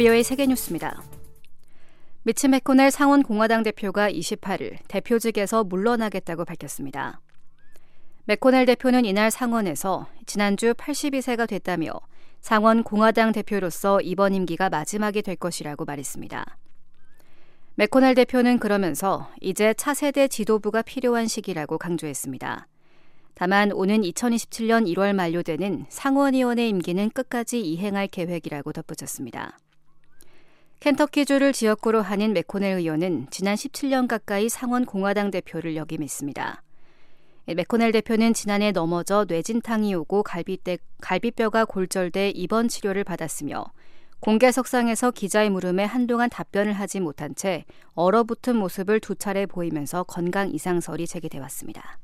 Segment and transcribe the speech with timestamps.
[0.00, 1.02] BOA 세계뉴스입니다.
[2.22, 7.20] 미치 메코넬 상원 공화당 대표가 28일 대표직에서 물러나겠다고 밝혔습니다.
[8.24, 11.92] 메코넬 대표는 이날 상원에서 지난주 82세가 됐다며
[12.40, 16.56] 상원 공화당 대표로서 이번 임기가 마지막이 될 것이라고 말했습니다.
[17.74, 22.66] 메코넬 대표는 그러면서 이제 차세대 지도부가 필요한 시기라고 강조했습니다.
[23.34, 29.58] 다만 오는 2027년 1월 만료되는 상원의원의 임기는 끝까지 이행할 계획이라고 덧붙였습니다.
[30.80, 36.62] 켄터키주를 지역구로 하는 메코넬 의원은 지난 17년 가까이 상원 공화당 대표를 역임했습니다.
[37.54, 43.66] 메코넬 대표는 지난해 넘어져 뇌진탕이 오고 갈비뼈, 갈비뼈가 골절돼 입원 치료를 받았으며
[44.20, 51.06] 공개석상에서 기자의 물음에 한동안 답변을 하지 못한 채 얼어붙은 모습을 두 차례 보이면서 건강 이상설이
[51.06, 51.98] 제기돼 왔습니다.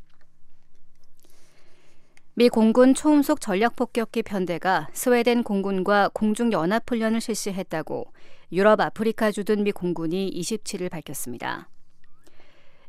[2.35, 8.13] 미 공군 초음속 전략폭격기 편대가 스웨덴 공군과 공중연합훈련을 실시했다고
[8.53, 11.69] 유럽 아프리카 주둔 미 공군이 27일 밝혔습니다.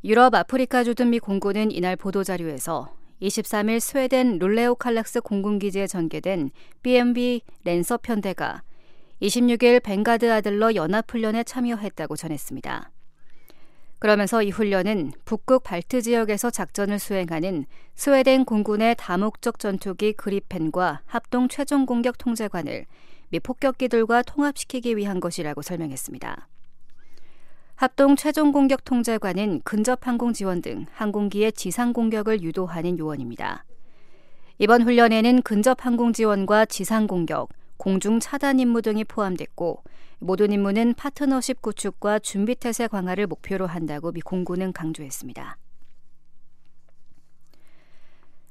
[0.03, 6.51] 유럽 아프리카 주둔 미 공군은 이날 보도자료에서 23일 스웨덴 룰레오 칼락스 공군기지에 전개된
[6.83, 8.61] B-1B 랜서 편대가
[9.19, 12.91] 26일 벵가드 아들러 연합훈련에 참여했다고 전했습니다.
[13.97, 21.87] 그러면서 이 훈련은 북극 발트 지역에서 작전을 수행하는 스웨덴 공군의 다목적 전투기 그리펜과 합동 최종
[21.87, 22.85] 공격 통제관을
[23.29, 26.47] 미 폭격기들과 통합시키기 위한 것이라고 설명했습니다.
[27.75, 33.65] 합동 최종 공격 통제관은 근접 항공 지원 등 항공기의 지상 공격을 유도하는 요원입니다.
[34.57, 39.83] 이번 훈련에는 근접 항공 지원과 지상 공격, 공중 차단 임무 등이 포함됐고
[40.19, 45.57] 모든 임무는 파트너십 구축과 준비 태세 강화를 목표로 한다고 미 공군은 강조했습니다.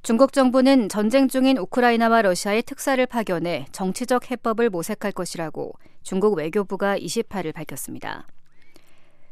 [0.07, 5.73] 중국 정부는 전쟁 중인 우크라이나와 러시아의 특사를 파견해 정치적 해법을 모색할 것이라고
[6.05, 8.25] 중국 외교부가 28일 밝혔습니다.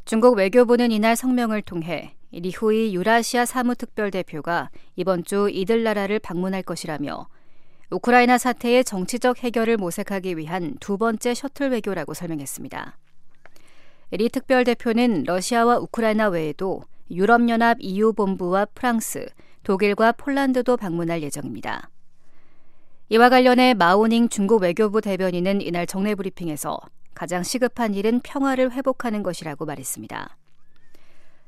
[0.05, 7.29] 중국 외교부는 이날 성명을 통해 리후이 유라시아 사무특별대표가 이번 주 이들 나라를 방문할 것이라며
[7.93, 12.99] 우크라이나 사태의 정치적 해결을 모색하기 위한 두 번째 셔틀 외교라고 설명했습니다.
[14.11, 16.83] 리 특별대표는 러시아와 우크라이나 외에도
[17.13, 19.29] 유럽연합 EU 본부와 프랑스,
[19.65, 21.91] 독일과 폴란드도 방문할 예정입니다.
[23.09, 26.79] 이와 관련해 마오닝 중국 외교부 대변인은 이날 정례 브리핑에서
[27.15, 30.37] 가장 시급한 일은 평화를 회복하는 것이라고 말했습니다.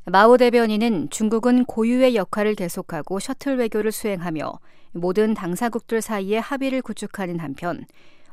[0.07, 4.61] 마오 대변인은 중국은 고유의 역할을 계속하고 셔틀 외교를 수행하며
[4.93, 7.85] 모든 당사국들 사이에 합의를 구축하는 한편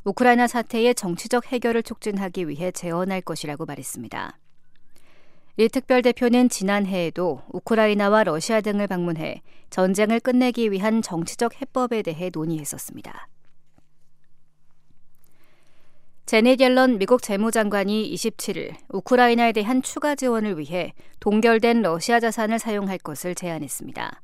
[0.03, 4.37] 우크라이나 사태의 정치적 해결을 촉진하기 위해 재원할 것이라고 말했습니다.
[5.55, 13.27] 리 특별 대표는 지난해에도 우크라이나와 러시아 등을 방문해 전쟁을 끝내기 위한 정치적 해법에 대해 논의했었습니다.
[16.25, 23.35] 제넷 옐런 미국 재무장관이 27일 우크라이나에 대한 추가 지원을 위해 동결된 러시아 자산을 사용할 것을
[23.35, 24.23] 제안했습니다.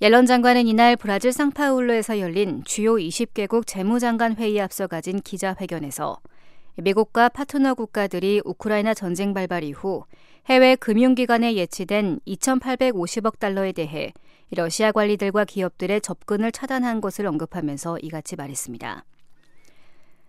[0.00, 6.18] 옐런 장관은 이날 브라질 상파울루에서 열린 주요 20개국 재무장관 회의에 앞서 가진 기자회견에서
[6.80, 10.04] 미국과 파트너 국가들이 우크라이나 전쟁 발발 이후
[10.46, 14.12] 해외 금융기관에 예치된 2,850억 달러에 대해
[14.50, 19.04] 러시아 관리들과 기업들의 접근을 차단한 것을 언급하면서 이같이 말했습니다.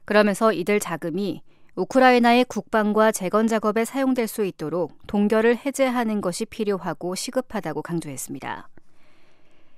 [0.05, 1.43] 그러면서 이들 자금이
[1.75, 8.67] 우크라이나의 국방과 재건 작업에 사용될 수 있도록 동결을 해제하는 것이 필요하고 시급하다고 강조했습니다.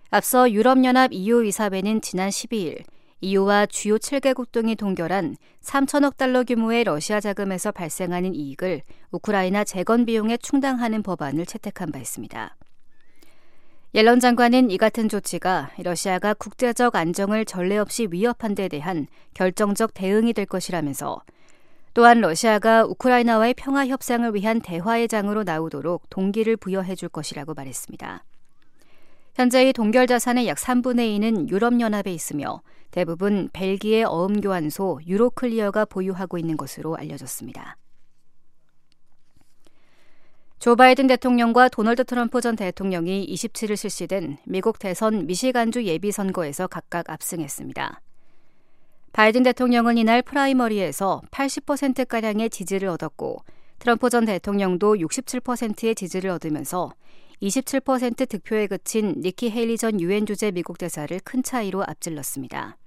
[0.09, 2.83] 앞서 유럽연합 EU 이사회는 지난 12일
[3.21, 10.37] EU와 주요 7개국 등이 동결한 3천억 달러 규모의 러시아 자금에서 발생하는 이익을 우크라이나 재건 비용에
[10.37, 12.55] 충당하는 법안을 채택한 바 있습니다.
[13.93, 19.05] 옐런 장관은 이 같은 조치가 러시아가 국제적 안정을 전례 없이 위협한 데 대한
[19.35, 21.21] 결정적 대응이 될 것이라면서
[21.93, 28.23] 또한 러시아가 우크라이나와의 평화 협상을 위한 대화의 장으로 나오도록 동기를 부여해 줄 것이라고 말했습니다.
[29.35, 32.61] 현재의 동결 자산의 약 3분의 2는 유럽연합에 있으며
[32.91, 37.77] 대부분 벨기에 어음교환소 유로클리어가 보유하고 있는 것으로 알려졌습니다.
[40.59, 48.01] 조 바이든 대통령과 도널드 트럼프 전 대통령이 27일 실시된 미국 대선 미시간주 예비선거에서 각각 압승했습니다.
[49.13, 53.43] 바이든 대통령은 이날 프라이머리에서 80%가량의 지지를 얻었고
[53.79, 56.93] 트럼프 전 대통령도 67%의 지지를 얻으면서
[57.41, 62.77] 27% 득표에 그친 니키 헤일리 전 유엔 주재 미국 대사를 큰 차이로 앞질렀습니다.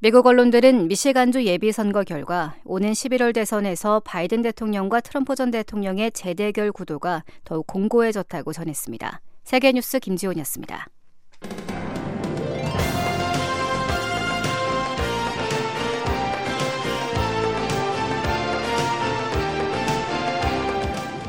[0.00, 7.22] 미국 언론들은 미시간주 예비선거 결과 오는 11월 대선에서 바이든 대통령과 트럼프 전 대통령의 재대결 구도가
[7.44, 9.20] 더욱 공고해졌다고 전했습니다.
[9.44, 10.86] 세계뉴스 김지원이었습니다.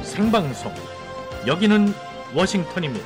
[0.04, 0.72] 생방송
[1.48, 1.94] 여기는
[2.36, 3.06] 워싱턴입니다.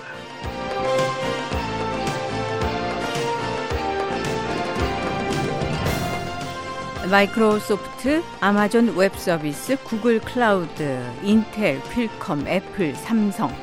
[7.09, 13.53] 마이크로소프트, 아마존 웹 서비스, 구글 클라우드, 인텔, 퀄컴, 애플, 삼성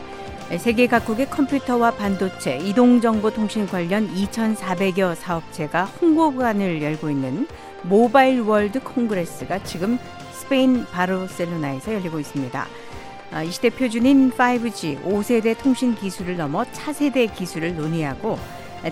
[0.58, 7.46] 세계 각국의 컴퓨터와 반도체, 이동정보통신 관련 2,400여 사업체가 홍보관을 열고 있는
[7.82, 9.98] 모바일 월드 콩그레스가 지금
[10.30, 12.66] 스페인 바르셀로나에서 열리고 있습니다.
[13.32, 18.38] 아, 이 시대 표준인 5G, 5세대 통신 기술을 넘어 차세대 기술을 논의하고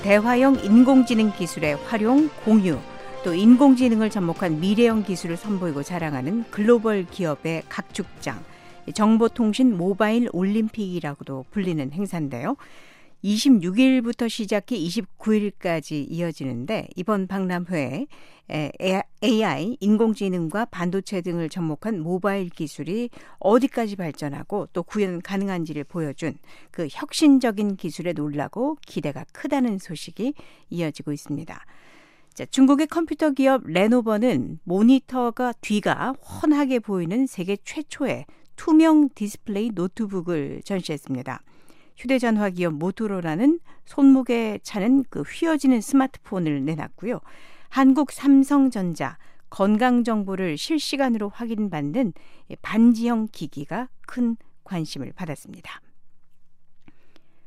[0.01, 2.79] 대화형 인공지능 기술의 활용, 공유,
[3.23, 8.43] 또 인공지능을 접목한 미래형 기술을 선보이고 자랑하는 글로벌 기업의 각축장,
[8.95, 12.57] 정보통신 모바일 올림픽이라고도 불리는 행사인데요.
[13.25, 18.07] 26일부터 시작해 29일까지 이어지는데 이번 박람회에
[19.23, 26.37] AI, 인공지능과 반도체 등을 접목한 모바일 기술이 어디까지 발전하고 또 구현 가능한지를 보여준
[26.71, 30.35] 그 혁신적인 기술에 놀라고 기대가 크다는 소식이
[30.71, 31.65] 이어지고 있습니다.
[32.35, 38.27] 자, 중국의 컴퓨터 기업 레노버는 모니터가 뒤가 훤하게 보이는 세계 최초의
[38.57, 41.43] 투명 디스플레이 노트북을 전시했습니다.
[42.01, 47.21] 휴대전화 기업 모토로라는 손목에 차는 그 휘어지는 스마트폰을 내놨고요.
[47.69, 49.19] 한국 삼성전자
[49.51, 52.15] 건강 정보를 실시간으로 확인받는
[52.63, 55.83] 반지형 기기가 큰 관심을 받았습니다.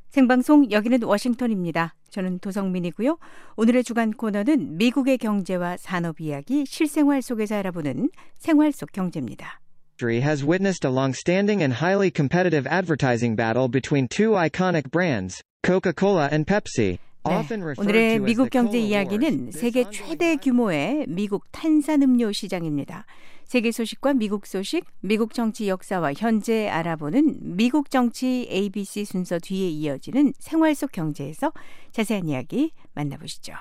[0.09, 1.95] 생방송 여기는 워싱턴입니다.
[2.11, 3.17] 저는 도성민이고요.
[3.55, 9.62] 오늘의 주간 코너는 미국의 경제와 산업 이야기 실생활 속에서 알아보는 생활 속 경제입니다.
[10.01, 16.45] Has witnessed a long-standing and highly competitive advertising battle between two iconic brands, Coca-Cola and
[16.45, 16.99] Pepsi.
[17.25, 17.39] 네,
[17.77, 23.05] 오늘의 미국 경제 이야기는 세계 최대 규모의 미국 탄산음료 시장입니다.
[23.45, 30.33] 세계 소식과 미국 소식, 미국 정치 역사와 현재 알아보는 미국 정치 ABC 순서 뒤에 이어지는
[30.37, 31.53] 생활 속 경제에서
[31.91, 33.53] 자세한 이야기 만나보시죠.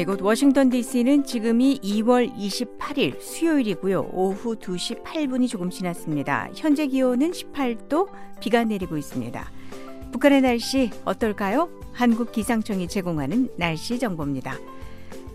[0.00, 4.08] 네, 곧 워싱턴 DC는 지금이 2월 28일 수요일이고요.
[4.14, 6.48] 오후 2시 8분이 조금 지났습니다.
[6.54, 8.08] 현재 기온은 18도,
[8.40, 9.52] 비가 내리고 있습니다.
[10.10, 11.68] 북한의 날씨 어떨까요?
[11.92, 14.56] 한국 기상청이 제공하는 날씨 정보입니다.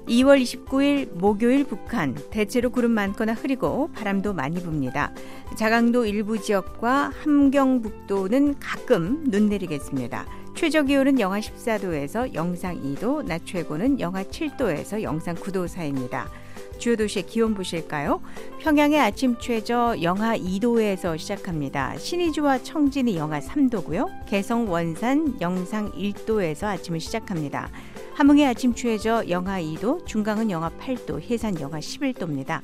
[0.08, 5.12] 2월 29일 목요일 북한 대체로 구름 많거나 흐리고 바람도 많이 붑니다.
[5.58, 10.26] 자강도 일부 지역과 함경북도는 가끔 눈 내리겠습니다.
[10.56, 16.30] 최저 기온은 영하 14도에서 영상 2도, 낮 최고는 영하 7도에서 영상 9도 사이입니다.
[16.78, 18.22] 주요 도시의 기온 보실까요?
[18.60, 21.98] 평양의 아침 최저 영하 2도에서 시작합니다.
[21.98, 24.26] 신의주와 청진이 영하 3도고요.
[24.28, 27.70] 개성 원산 영상 1도에서 아침을 시작합니다.
[28.16, 32.62] 함흥의 아침 최저 영하 2도, 중강은 영하 8도, 해산 영하 11도입니다.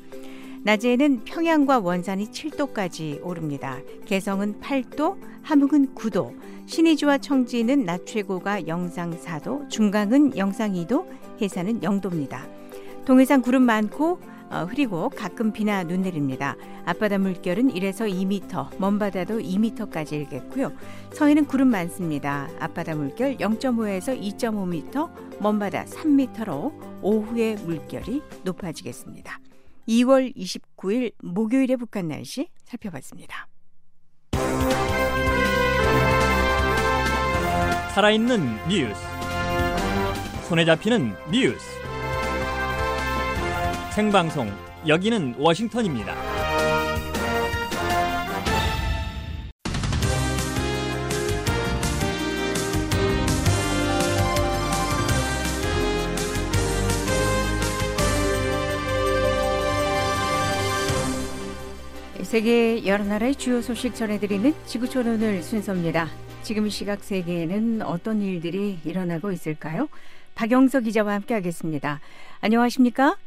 [0.63, 3.79] 낮에는 평양과 원산이 7도까지 오릅니다.
[4.05, 6.33] 개성은 8도, 함흥은 9도,
[6.67, 11.05] 신의주와 청지는 낮 최고가 영상 4도, 중강은 영상 2도,
[11.41, 12.47] 해산은 0도입니다.
[13.03, 14.21] 동해상 구름 많고
[14.51, 16.55] 어, 흐리고 가끔 비나 눈 내립니다.
[16.85, 20.73] 앞바다 물결은 1에서 2m, 먼바다도 2m까지 일겠고요.
[21.13, 22.49] 서해는 구름 많습니다.
[22.59, 29.39] 앞바다 물결 0.5에서 2.5m, 먼바다 3m로 오후에 물결이 높아지겠습니다.
[29.87, 33.47] 2월 29일 목요일의 북한 날씨 살펴봤습니다.
[37.93, 39.01] 살아있는 뉴스.
[40.47, 41.80] 손에 잡히는 뉴스.
[43.91, 44.49] 생방송
[44.87, 46.15] 여기는 워싱턴입니다.
[62.23, 66.07] 세계 여러 나라의 주요 소식 전해드리는 지구촌 오늘 순서입니다.
[66.43, 69.89] 지금 시각 세계에는 어떤 일들이 일어나고 있을까요?
[70.35, 71.99] 박영석 기자와 함께하겠습니다.
[72.39, 73.17] 안녕하십니까?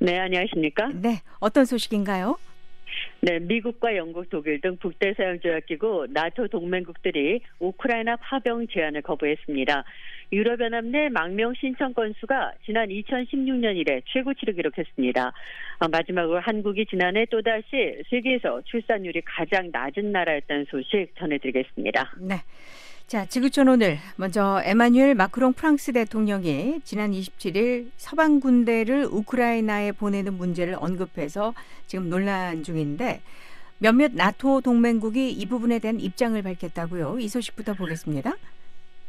[0.00, 0.88] 네, 안녕하십니까?
[0.94, 2.38] 네, 어떤 소식인가요?
[3.20, 9.84] 네, 미국과 영국, 독일 등 북대서양 조약기구 나토 동맹국들이 우크라이나 파병 제안을 거부했습니다.
[10.32, 15.32] 유럽연합 내 망명 신청 건수가 지난 2016년 이래 최고치를 기록했습니다.
[15.80, 22.16] 어, 마지막으로 한국이 지난해 또다시 세계에서 출산율이 가장 낮은 나라였다는 소식 전해드리겠습니다.
[22.20, 22.36] 네.
[23.06, 30.74] 자, 지구촌 오늘 먼저 에마뉴엘 마크롱 프랑스 대통령이 지난 27일 서방 군대를 우크라이나에 보내는 문제를
[30.76, 31.54] 언급해서
[31.86, 33.20] 지금 논란 중인데
[33.78, 37.20] 몇몇 나토 동맹국이 이 부분에 대한 입장을 밝혔다고요.
[37.20, 38.34] 이 소식부터 보겠습니다.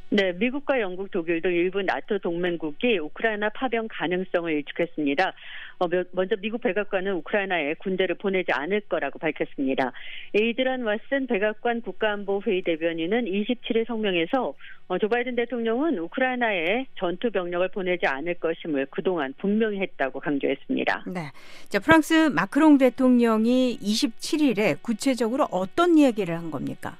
[0.10, 5.34] 네, 미국과 영국, 독일 등 일부 나토 동맹국이 우크라이나 파병 가능성을 일축했습니다.
[5.79, 9.91] 어, 먼저 미국 백악관은 우크라이나에 군대를 보내지 않을 거라고 밝혔습니다.
[10.34, 14.53] 에이드란 왓슨 백악관 국가안보회의 대변인은 27일 성명에서
[14.88, 21.03] 어, 조 바이든 대통령은 우크라이나에 전투 병력을 보내지 않을 것임을 그동안 분명히 했다고 강조했습니다.
[21.07, 21.31] 네.
[21.69, 26.98] 자, 프랑스 마크롱 대통령이 27일에 구체적으로 어떤 이야기를 한 겁니까?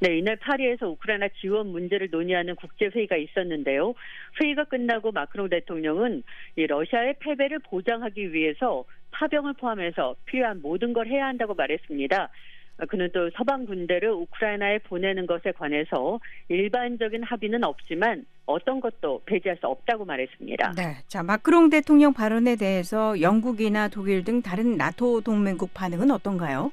[0.00, 3.94] 네, 이날 파리에서 우크라이나 지원 문제를 논의하는 국제 회의가 있었는데요.
[4.40, 6.22] 회의가 끝나고 마크롱 대통령은
[6.56, 12.30] 이 러시아의 패배를 보장하기 위해서 파병을 포함해서 필요한 모든 걸 해야 한다고 말했습니다.
[12.88, 19.66] 그는 또 서방 군대를 우크라이나에 보내는 것에 관해서 일반적인 합의는 없지만 어떤 것도 배제할 수
[19.66, 20.72] 없다고 말했습니다.
[20.76, 20.96] 네.
[21.06, 26.72] 자, 마크롱 대통령 발언에 대해서 영국이나 독일 등 다른 나토 동맹국 반응은 어떤가요?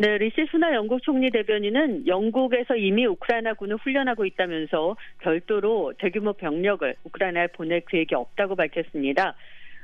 [0.00, 6.94] 네, 리시 수낙 영국 총리 대변인은 영국에서 이미 우크라이나 군을 훈련하고 있다면서 별도로 대규모 병력을
[7.04, 9.34] 우크라이나에 보낼 계획이 없다고 밝혔습니다.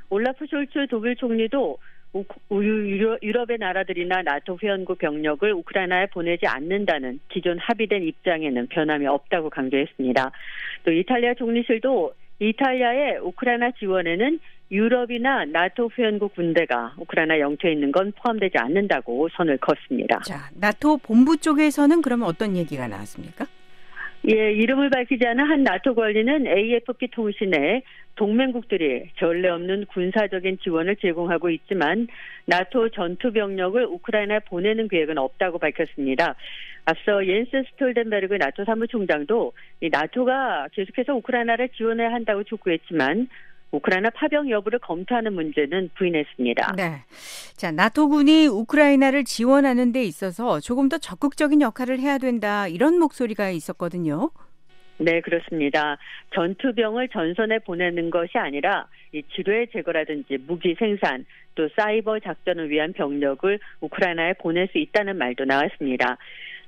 [0.09, 1.77] 올라프 숄츠 독일 총리도
[2.51, 10.31] 유럽의 나라들이나 나토 회원국 병력을 우크라이나에 보내지 않는다는 기존 합의된 입장에는 변함이 없다고 강조했습니다.
[10.83, 18.57] 또 이탈리아 총리실도 이탈리아의 우크라이나 지원에는 유럽이나 나토 회원국 군대가 우크라이나 영토에 있는 건 포함되지
[18.57, 20.19] 않는다고 선을 걷습니다.
[20.25, 23.45] 자, 나토 본부 쪽에서는 그러면 어떤 얘기가 나왔습니까?
[24.29, 27.83] 예, 이름을 밝히지 않은 한 나토 관리는 AFP 통신에
[28.15, 32.07] 동맹국들이 전례 없는 군사적인 지원을 제공하고 있지만
[32.45, 36.35] 나토 전투 병력을 우크라이나에 보내는 계획은 없다고 밝혔습니다.
[36.85, 43.29] 앞서 옌스 스톨덴베르그 나토 사무총장도 이 나토가 계속해서 우크라이나를 지원해야 한다고 촉구했지만
[43.71, 46.73] 우크라이나 파병 여부를 검토하는 문제는 부인했습니다.
[46.77, 47.03] 네.
[47.55, 52.67] 자, 나토군이 우크라이나를 지원하는 데 있어서 조금 더 적극적인 역할을 해야 된다.
[52.67, 54.31] 이런 목소리가 있었거든요.
[54.99, 55.97] 네, 그렇습니다.
[56.33, 63.59] 전투병을 전선에 보내는 것이 아니라 이 지뢰 제거라든지 무기 생산 또 사이버 작전을 위한 병력을
[63.81, 66.17] 우크라이나에 보낼 수 있다는 말도 나왔습니다.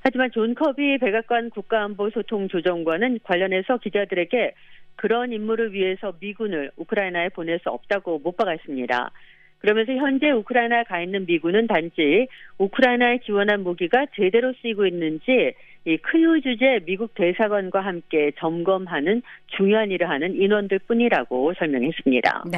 [0.02, 4.54] 하지만 존 커비 백악관 국가안보소통조정관은 관련해서 기자들에게
[5.00, 9.12] 그런 임무를 위해서 미군을 우크라이나에 보낼 수 없다고 못 박았습니다.
[9.60, 12.28] 그러면서 현재 우크라이나에 가 있는 미군은 단지
[12.58, 15.54] 우크라이나에 지원한 무기가 제대로 쓰이고 있는지
[15.86, 19.22] 이 키이우 주재 미국 대사관과 함께 점검하는
[19.56, 22.44] 중요한 일을 하는 인원들 뿐이라고 설명했습니다.
[22.52, 22.58] 네.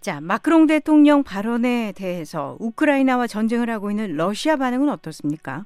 [0.00, 5.64] 자, 마크롱 대통령 발언에 대해서 우크라이나와 전쟁을 하고 있는 러시아 반응은 어떻습니까?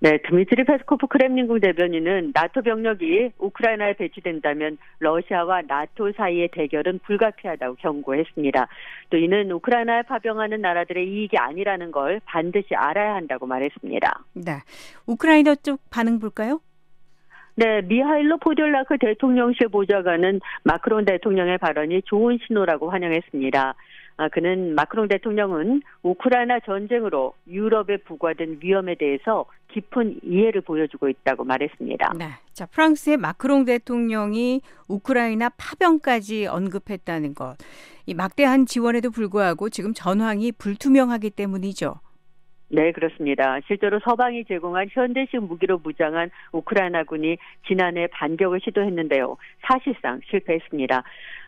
[0.00, 8.68] 네, 드미트리 페스코프 크렘린궁 대변인은 나토 병력이 우크라이나에 배치된다면 러시아와 나토 사이의 대결은 불가피하다고 경고했습니다.
[9.10, 14.24] 또 이는 우크라이나에 파병하는 나라들의 이익이 아니라는 걸 반드시 알아야 한다고 말했습니다.
[14.34, 14.52] 네,
[15.06, 16.60] 우크라이나 쪽 반응 볼까요?
[17.56, 23.74] 네, 미하일로 포듈라크 대통령실 보좌관은 마크론 대통령의 발언이 좋은 신호라고 환영했습니다.
[24.18, 32.14] 아, 그는 마크롱 대통령은 우크라이나 전쟁으로 유럽에 부과된 위험에 대해서 깊은 이해를 보여주고 있다고 말했습니다.
[32.18, 32.24] 네.
[32.52, 37.56] 자, 프랑스의 마크롱 대통령이 우크라이나 파병까지 언급했다는 것.
[38.06, 42.00] 이 막대한 지원에도 불구하고 지금 전황이 불투명하기 때문이죠.
[42.70, 43.60] 네, 그렇습니다.
[43.66, 49.36] 실제로 서방이 제공한 현대식 무기로 무장한 우크라이나군이 지난해 반격을 시도했는데요.
[49.62, 51.02] 사실상 실패했습니다.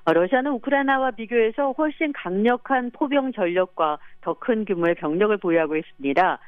[0.07, 6.39] 러시아는 우크라이나와 비교해서 훨씬 강력한 포병 전력과 더 큰 규모의 병력을 보유하고 있습니다.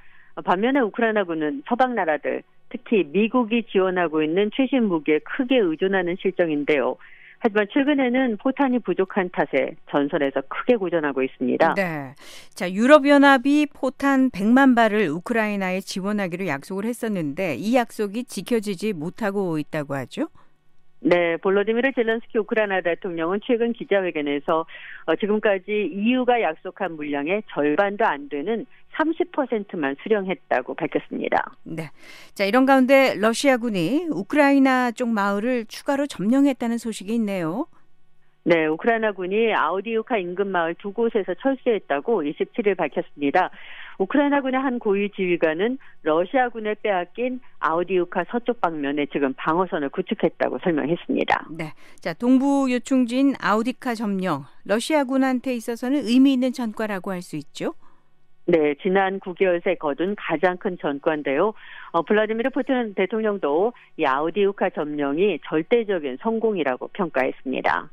[0.45, 6.97] 반면에 우크라이나군은 서방 나라들, 특히 미국이 지원하고 있는 최신 무기에 크게 의존하는 실정인데요.
[7.45, 11.75] 하지만 최근에는 포탄이 부족한 탓에 전선에서 크게 고전하고 있습니다.
[11.75, 12.15] 네.
[12.55, 20.29] 자, 유럽연합이 포탄 100만 발을 우크라이나에 지원하기로 약속을 했었는데 이 약속이 지켜지지 못하고 있다고 하죠?
[21.05, 24.65] 네, 볼로디미르 젤런스키 우크라이나 대통령은 최근 기자회견에서
[25.07, 31.57] 어, 지금까지 EU가 약속한 물량의 절반도 안 되는 30%만 수령했다고 밝혔습니다.
[31.65, 31.91] 네.
[32.35, 37.67] 자, 이런 가운데 러시아군이 우크라이나 쪽 마을을 추가로 점령했다는 소식이 있네요.
[38.45, 43.51] 네, 우크라이나군이 아우디우카 인근 마을 두 곳에서 철수했다고 27일 밝혔습니다.
[44.03, 51.47] 우크라이나군의 한 고위 지휘관은 러시아군에 빼앗긴 아우디우카 서쪽 방면에 지금 방어선을 구축했다고 설명했습니다.
[51.57, 51.73] 네.
[52.01, 57.75] 자, 동부 요충지인 아우디카 점령, 러시아군한테 있어서는 의미 있는 전과라고 할 수 있죠?
[58.47, 61.55] 네, 지난 9개월 새 거둔 가장 큰 전과인데요.
[61.93, 67.89] 어, 블라디미르 푸틴 대통령도 이 아우디우카 점령이 절대적인 성공이라고 평가했습니다.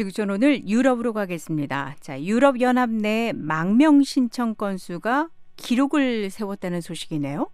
[0.00, 1.94] 지구촌 오늘 유럽으로 가겠습니다.
[2.00, 7.48] 자, 유럽 연합 내 망명 신청 건수가 기록을 세웠다는 소식이네요.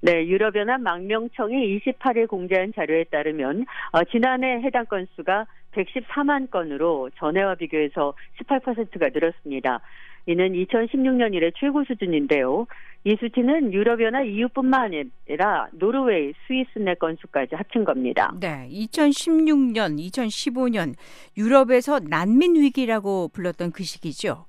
[0.00, 8.14] 네, 유럽연합 망명청이 28일 공개한 자료에 따르면 어, 지난해 해당 건수가 114만 건으로 전해와 비교해서
[8.40, 9.80] 18%가 늘었습니다.
[10.26, 12.66] 이는 2016년 이래 최고 수준인데요.
[13.04, 14.92] 이 수치는 유럽연합 EU뿐만
[15.28, 18.32] 아니라 노르웨이, 스위스 내 건수까지 합친 겁니다.
[18.40, 20.94] 네, 2016년, 2015년
[21.36, 24.46] 유럽에서 난민 위기라고 불렀던 그 시기죠.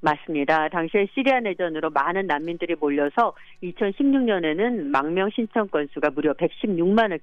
[0.00, 0.68] 맞습니다.
[0.68, 3.34] 당시에 시리아 내전으로 많은 난민들이 몰려서
[3.64, 7.18] 2016년에는 망명 신청 건수가 무려 116만을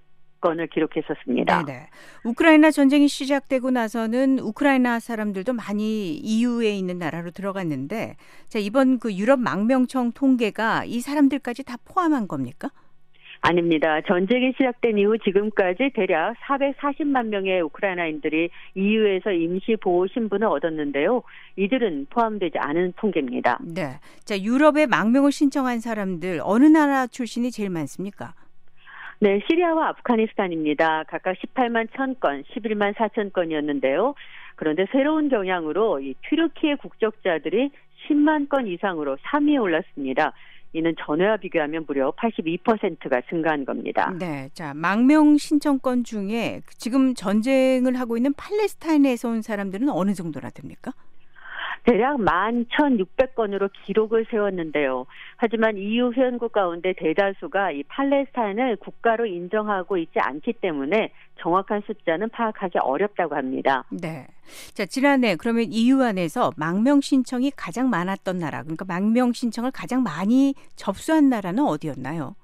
[0.46, 1.66] 건을 기록했었습니다.
[1.66, 1.88] 네네.
[2.24, 8.16] 우크라이나 전쟁이 시작되고 나서는 우크라이나 사람들도 많이 EU에 있는 나라로 들어갔는데
[8.48, 12.70] 자, 이번 그 유럽 망명청 통계가 이 사람들까지 다 포함한 겁니까?
[13.42, 14.02] 아닙니다.
[14.08, 21.22] 전쟁이 시작된 이후 지금까지 대략 440만 명의 우크라이나인들이 EU에서 임시 보호 신분을 얻었는데요.
[21.56, 23.60] 이들은 포함되지 않은 통계입니다.
[23.64, 24.00] 네.
[24.24, 28.34] 자, 유럽에 망명을 신청한 사람들 어느 나라 출신이 제일 많습니까?
[29.20, 31.06] 네, 시리아와 아프가니스탄입니다.
[31.08, 34.14] 각각 18만 1000건, 11만 4천 건이었는데요.
[34.56, 37.72] 그런데 새로운 경향으로 이 튀르키의 국적자들이
[38.08, 40.34] 10만 건 이상으로 3위에 올랐습니다.
[40.74, 44.14] 이는 전회와 비교하면 무려 82%가 증가한 겁니다.
[44.20, 44.50] 네.
[44.54, 50.92] 자, 망명 신청권 중에 지금 전쟁을 하고 있는 팔레스타인에서 온 사람들은 어느 정도나 됩니까?
[51.86, 55.06] 대략 11,600건으로 기록을 세웠는데요.
[55.38, 62.80] 하지만 EU 회원국 가운데 대다수가 이 팔레스타인을 국가로 인정하고 있지 않기 때문에 정확한 숫자는 파악하기
[62.80, 63.84] 어렵다고 합니다.
[63.92, 64.26] 네.
[64.74, 70.56] 자, 지난해 그러면 EU 안에서 망명 신청이 가장 많았던 나라, 그러니까 망명 신청을 가장 많이
[70.76, 72.36] 접수한 나라는 어디였나요?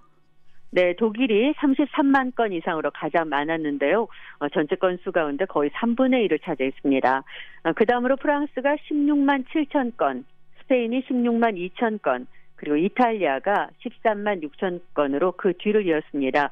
[0.73, 4.07] 네, 독일이 33만 건 이상으로 가장 많았는데요.
[4.39, 7.23] 어, 전체 건수 가운데 거의 3분의 1을 차지했습니다.
[7.63, 10.23] 어, 그 다음으로 프랑스가 16만 7천 건,
[10.61, 16.51] 스페인이 16만 2천 건, 그리고 이탈리아가 13만 6천 건으로 그 뒤를 이었습니다.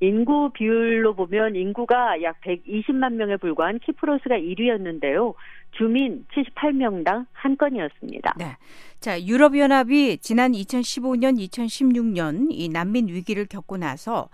[0.00, 5.34] 인구 비율로 보면 인구가 약 120만 명에 불과한 키프로스가 1위였는데요.
[5.72, 8.34] 주민 78명당 한 건이었습니다.
[8.38, 8.56] 네.
[9.00, 14.28] 자, 유럽연합이 지난 2015년, 2016년 이 난민 위기를 겪고 나서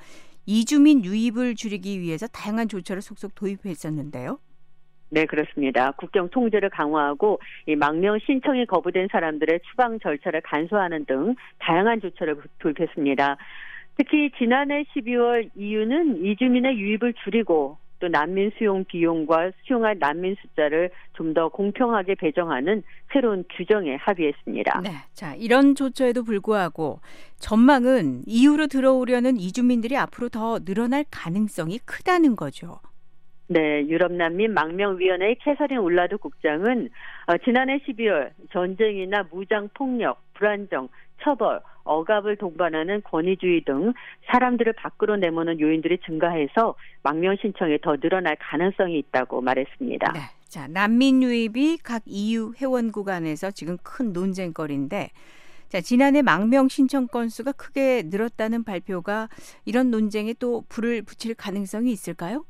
[0.47, 4.39] 이주민 유입을 줄이기 위해서 다양한 조처를 속속 도입했었는데요.
[5.11, 5.93] 네, 그렇습니다.
[5.93, 13.37] 국경 통제를 강화하고 이 망명 신청이 거부된 사람들의 추방 절차를 간소화하는 등 다양한 조처를 도입했습니다.
[13.97, 21.35] 특히 지난해 12월 EU는 이주민의 유입을 줄이고 또 난민 수용 비용과 수용할 난민 숫자를 좀
[21.35, 24.81] 더 공평하게 배정하는 새로운 규정에 합의했습니다.
[24.83, 24.91] 네.
[25.15, 27.01] 자, 이런 조처에도 불구하고
[27.39, 32.81] 전망은 EU로 들어오려는 이주민들이 앞으로 더 늘어날 가능성이 크다는 거죠.
[33.47, 36.89] 네, 유럽 난민 망명위원회의 캐서린 울라드 국장은
[37.27, 40.89] 어, 지난해 12월 전쟁이나 무장 폭력, 불안정,
[41.23, 43.93] 처벌, 억압을 동반하는 권위주의 등
[44.27, 50.13] 사람들을 밖으로 내모는 요인들이 증가해서 망명 신청이 더 늘어날 가능성이 있다고 말했습니다.
[50.13, 50.21] 네.
[50.49, 55.11] 자, 난민 유입이 각 EU 회원국 안에서 지금 큰 논쟁거리인데
[55.69, 59.31] 자, 지난해 망명 신청 건수가 크게 늘었다는 발표가
[59.65, 62.45] 이런 논쟁에 또 불을 붙일 가능성이 있을까요?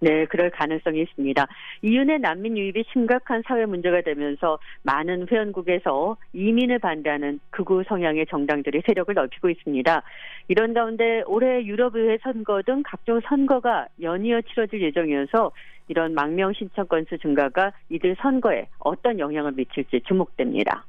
[0.00, 1.46] 네, 그럴 가능성이 있습니다.
[1.82, 9.14] 이윤의 난민 유입이 심각한 사회 문제가 되면서 많은 회원국에서 이민을 반대하는 극우 성향의 정당들이 세력을
[9.14, 10.02] 넓히고 있습니다.
[10.48, 15.52] 이런 가운데 올해 유럽의회 선거 등 각종 선거가 연이어 치러질 예정이어서
[15.88, 20.84] 이런 망명 신청 건수 증가가 이들 선거에 어떤 영향을 미칠지 주목됩니다.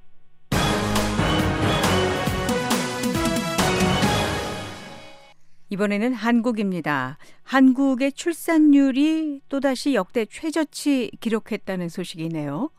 [5.70, 7.18] 이번에는 한국입니다.
[7.44, 12.70] 한국의 출산율이 또다시 역대 최저치 기록했다는 소식이네요.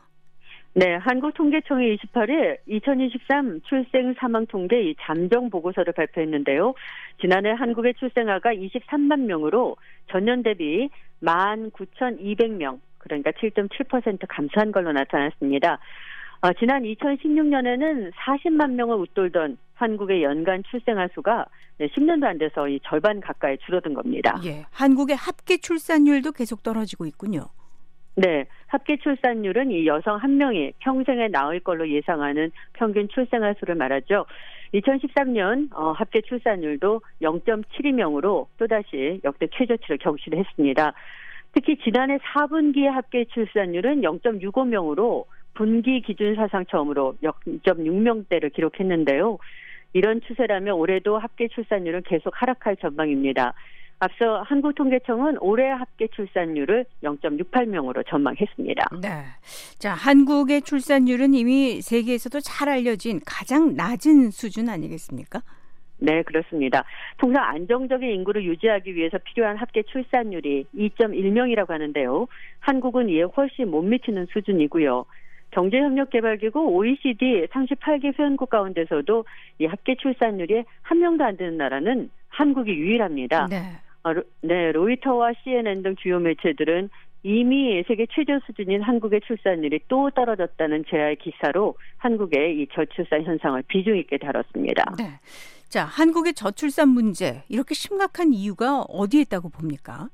[0.73, 6.75] 네, 한국통계청이 28일 2023 출생 사망 통계 잠정 보고서를 발표했는데요.
[7.19, 9.75] 지난해 한국의 출생아가 23만 명으로
[10.11, 10.87] 전년 대비
[11.23, 15.79] 19,200명, 그러니까 7.7% 감소한 걸로 나타났습니다.
[16.41, 21.45] 어, 지난 2016년에는 40만 명을 웃돌던 한국의 연간 출생아 수가
[21.79, 24.39] 10년도 안 돼서 이 절반 가까이 줄어든 겁니다.
[24.43, 27.45] 예, 한국의 합계 출산율도 계속 떨어지고 있군요.
[28.15, 34.25] 네, 합계 출산율은 이 여성 한 명이 평생에 낳을 걸로 예상하는 평균 출생아 수를 말하죠.
[34.73, 40.93] 2013년 어, 합계 출산율도 0.72명으로 또다시 역대 최저치를 경신했습니다.
[41.53, 49.37] 특히 지난해 4분기 합계 출산율은 0.65명으로 분기 기준 사상 처음으로 0.6명대를 기록했는데요.
[49.93, 53.53] 이런 추세라면 올해도 합계 출산율은 계속 하락할 전망입니다.
[53.99, 58.89] 앞서 한국통계청은 올해 합계 출산율을 0.68명으로 전망했습니다.
[59.01, 59.23] 네.
[59.79, 65.41] 자, 한국의 출산율은 이미 세계에서도 잘 알려진 가장 낮은 수준 아니겠습니까?
[65.99, 66.83] 네, 그렇습니다.
[67.17, 72.27] 통상 안정적인 인구를 유지하기 위해서 필요한 합계 출산율이 2.1명이라고 하는데요.
[72.59, 75.05] 한국은 이에 훨씬 못 미치는 수준이고요.
[75.57, 79.25] 경제협력개발기구 OECD 38개 회원국 가운데서도
[79.59, 83.47] 이 합계 출산율이 한 명도 안 되는 나라는 한국이 유일합니다.
[83.49, 83.63] 네.
[84.03, 86.89] 어, 네, 로이터와 CNN 등 주요 매체들은
[87.23, 93.97] 이미 세계 최저 수준인 한국의 출산율이 또 떨어졌다는 제야의 기사로 한국의 이 저출산 현상을 비중
[93.97, 94.95] 있게 다뤘습니다.
[94.99, 95.19] 네.
[95.69, 100.09] 자, 한국의 저출산 문제 이렇게 심각한 이유가 어디에 있다고 봅니까?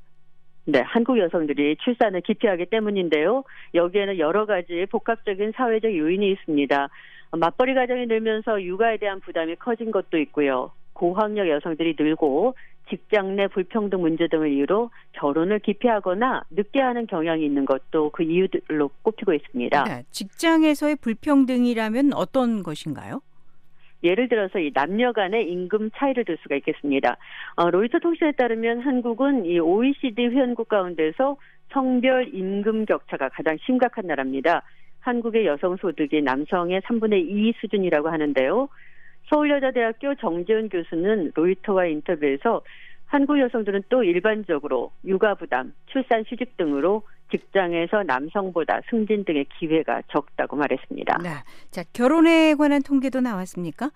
[0.65, 3.43] 네, 한국 여성들이 출산을 기피하기 때문인데요.
[3.73, 6.89] 여기에는 여러 가지 복합적인 사회적 요인이 있습니다.
[7.31, 10.71] 맞벌이 가정이 늘면서 육아에 대한 부담이 커진 것도 있고요.
[10.93, 12.55] 고학력 여성들이 늘고
[12.89, 18.89] 직장 내 불평등 문제 등을 이유로 결혼을 기피하거나 늦게 하는 경향이 있는 것도 그 이유들로
[19.01, 19.83] 꼽히고 있습니다.
[19.85, 23.21] 네, 직장에서의 불평등이라면 어떤 것인가요?
[24.03, 27.17] 예를 들어서 이 남녀 간의 임금 차이를 들 수가 있겠습니다.
[27.55, 31.37] 어, 로이터 통신에 따르면 한국은 이 OECD 회원국 가운데서
[31.71, 34.63] 성별 임금 격차가 가장 심각한 나라입니다.
[34.99, 38.69] 한국의 여성 소득이 남성의 3분의 2 수준이라고 하는데요.
[39.29, 42.61] 서울여자대학교 정재훈 교수는 로이터와 인터뷰에서
[43.05, 47.03] 한국 여성들은 또 일반적으로 육아 부담, 출산 휴직 등으로
[47.33, 51.17] 직장에서 남성보다 승진 등의 기회가 적다고 말했습니다.
[51.23, 51.29] 네.
[51.71, 53.89] 자, 결혼에 관한 통계도 나왔습니까?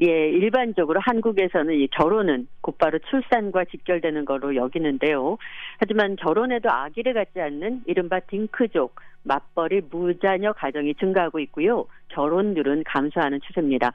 [0.00, 5.38] 예, 일반적으로 한국에서는 이 결혼은 곧바로 출산과 직결되는 거로 여기는데요.
[5.78, 8.94] 하지만 결혼에도 아기를 갖지 않는 이른바 딩크족,
[9.24, 11.86] 맞벌이 무자녀 가정이 증가하고 있고요.
[12.08, 13.92] 결혼율은 감소하는 추세입니다.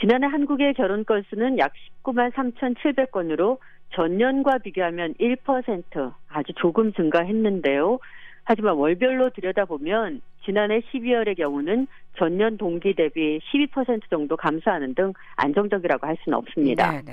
[0.00, 1.72] 지난해 한국의 결혼 건수는 약
[2.02, 3.58] 19만 3,700건으로
[3.94, 7.98] 전년과 비교하면 1% 아주 조금 증가했는데요.
[8.44, 11.86] 하지만 월별로 들여다보면 지난해 12월의 경우는
[12.18, 16.92] 전년 동기 대비 12% 정도 감소하는 등 안정적이라고 할 수는 없습니다.
[16.92, 17.12] 네, 네.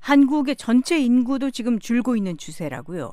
[0.00, 3.12] 한국의 전체 인구도 지금 줄고 있는 추세라고요.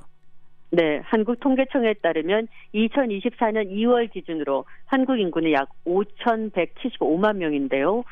[0.72, 8.04] 네, 한국통계청에 따르면 2024년 2월 기준으로 한국 인구는 약 5,175만 명인데요.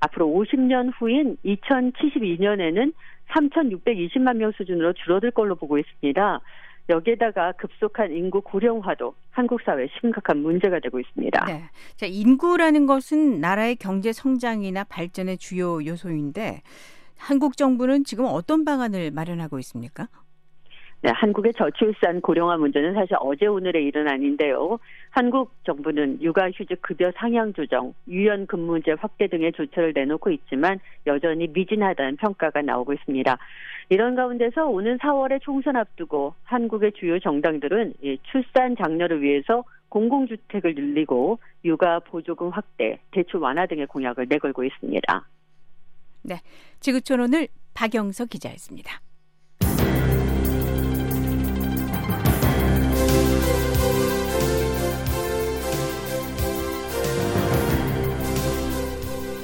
[0.00, 2.92] 앞으로 50년 후인 2072년에는
[3.28, 6.40] 3,620만 명 수준으로 줄어들 걸로 보고 있습니다.
[6.88, 11.44] 여기에다가 급속한 인구 고령화도 한국 사회에 심각한 문제가 되고 있습니다.
[11.46, 11.62] 네.
[11.96, 16.62] 자, 인구라는 것은 나라의 경제 성장이나 발전의 주요 요소인데
[17.16, 20.08] 한국 정부는 지금 어떤 방안을 마련하고 있습니까?
[21.02, 24.78] 네, 한국의 저출산 고령화 문제는 사실 어제 오늘의 일은 아닌데요.
[25.08, 32.16] 한국 정부는 육아휴직 급여 상향 조정, 유연 근무제 확대 등의 조처를 내놓고 있지만 여전히 미진하다는
[32.16, 33.38] 평가가 나오고 있습니다.
[33.88, 37.94] 이런 가운데서 오는 4월에 총선 앞두고 한국의 주요 정당들은
[38.30, 45.28] 출산 장려를 위해서 공공주택을 늘리고 육아 보조금 확대, 대출 완화 등의 공약을 내걸고 있습니다.
[46.24, 46.36] 네,
[46.80, 49.00] 지구촌 오늘 박영석 기자였습니다.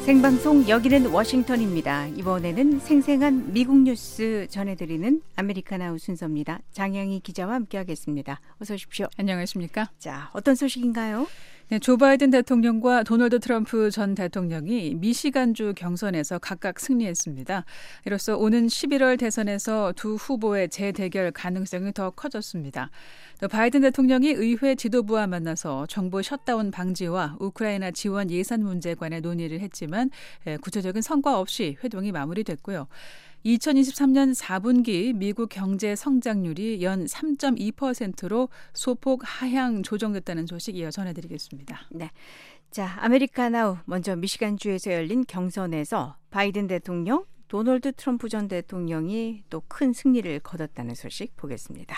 [0.06, 2.06] 생방송 여기는 워싱턴입니다.
[2.06, 6.60] 이번에는 생생한 미국 뉴스 전해드리는 아메리카나우 순서입니다.
[6.70, 8.40] 장영희 기자와 함께하겠습니다.
[8.62, 9.08] 어서 오십시오.
[9.16, 9.90] 안녕하십니까?
[9.98, 11.26] 자, 어떤 소식인가요?
[11.68, 17.64] 네, 조 바이든 대통령과 도널드 트럼프 전 대통령이 미시간주 경선에서 각각 승리했습니다.
[18.04, 22.90] 이로써 오는 11월 대선에서 두 후보의 재대결 가능성이 더 커졌습니다.
[23.40, 29.60] 또 바이든 대통령이 의회 지도부와 만나서 정부 셧다운 방지와 우크라이나 지원 예산 문제에 관해 논의를
[29.60, 30.10] 했지만
[30.62, 32.86] 구체적인 성과 없이 회동이 마무리됐고요.
[33.44, 41.88] 2023년 4분기 미국 경제 성장률이 연 3.2%로 소폭 하향 조정됐다는 소식 이어 전해드리겠습니다.
[41.92, 42.10] 네.
[42.70, 50.40] 자, 아메리카나우 먼저 미시간주에서 열린 경선에서 바이든 대통령, 도널드 트럼프 전 대통령이 또 큰 승리를
[50.40, 51.96] 거뒀다는 소식 보겠습니다.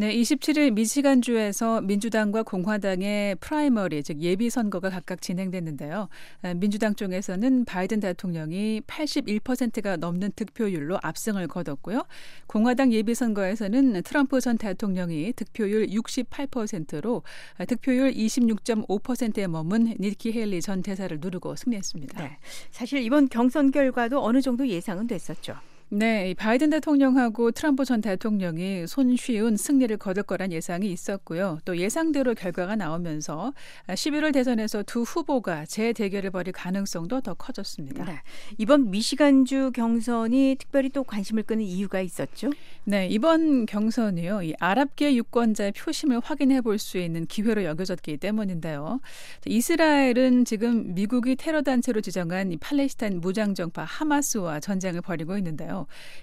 [0.00, 6.08] 네, 27일 미시간주에서 민주당과 공화당의 프라이머리 즉 예비 선거가 각각 진행됐는데요.
[6.42, 12.04] 아, 민주당 쪽에서는 바이든 대통령이 81%가 넘는 득표율로 압승을 거뒀고요.
[12.46, 17.24] 공화당 예비 선거에서는 트럼프 전 대통령이 득표율 68%로
[17.56, 22.22] 아, 득표율 26.5%에 머문 니키 헬리 전 대사를 누르고 승리했습니다.
[22.22, 22.38] 네.
[22.70, 25.56] 사실 이번 경선 결과도 어느 정도 예상은 됐었죠.
[25.90, 31.60] 네, 바이든 대통령하고 트럼프 전 대통령이 손쉬운 승리를 거둘 거란 예상이 있었고요.
[31.64, 33.54] 또 예상대로 결과가 나오면서
[33.88, 38.04] 11월 대선에서 두 후보가 재대결을 벌일 가능성도 더 커졌습니다.
[38.04, 38.20] 네,
[38.58, 42.50] 이번 미시간주 경선이 특별히 또 관심을 끄는 이유가 있었죠?
[42.84, 44.42] 네, 이번 경선이요.
[44.42, 49.00] 이 아랍계 유권자의 표심을 확인해 볼 수 있는 기회로 여겨졌기 때문인데요.
[49.46, 55.77] 이스라엘은 지금 미국이 테러 단체로 지정한 팔레스타인 무장정파 하마스와 전쟁을 벌이고 있는데요.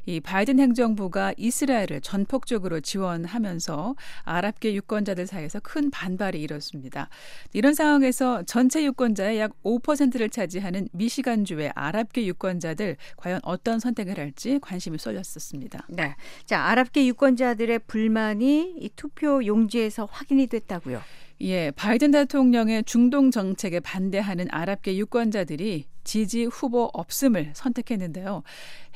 [0.06, 7.10] 이 바이든 행정부가 이스라엘을 전폭적으로 지원하면서 아랍계 유권자들 사이에서 큰 반발이 일었습니다.
[7.54, 14.98] 이런 상황에서 전체 유권자의 약 5%를 차지하는 미시간주의 아랍계 유권자들 과연 어떤 선택을 할지 관심이
[14.98, 15.86] 쏠렸었습니다.
[15.89, 16.15] 네.
[16.46, 21.02] 자, 아랍계 유권자들의 불만이 이 투표 용지에서 확인이 됐다고요.
[21.41, 28.44] 예, 바이든 대통령의 중동 정책에 반대하는 아랍계 유권자들이 지지 후보 없음을 선택했는데요.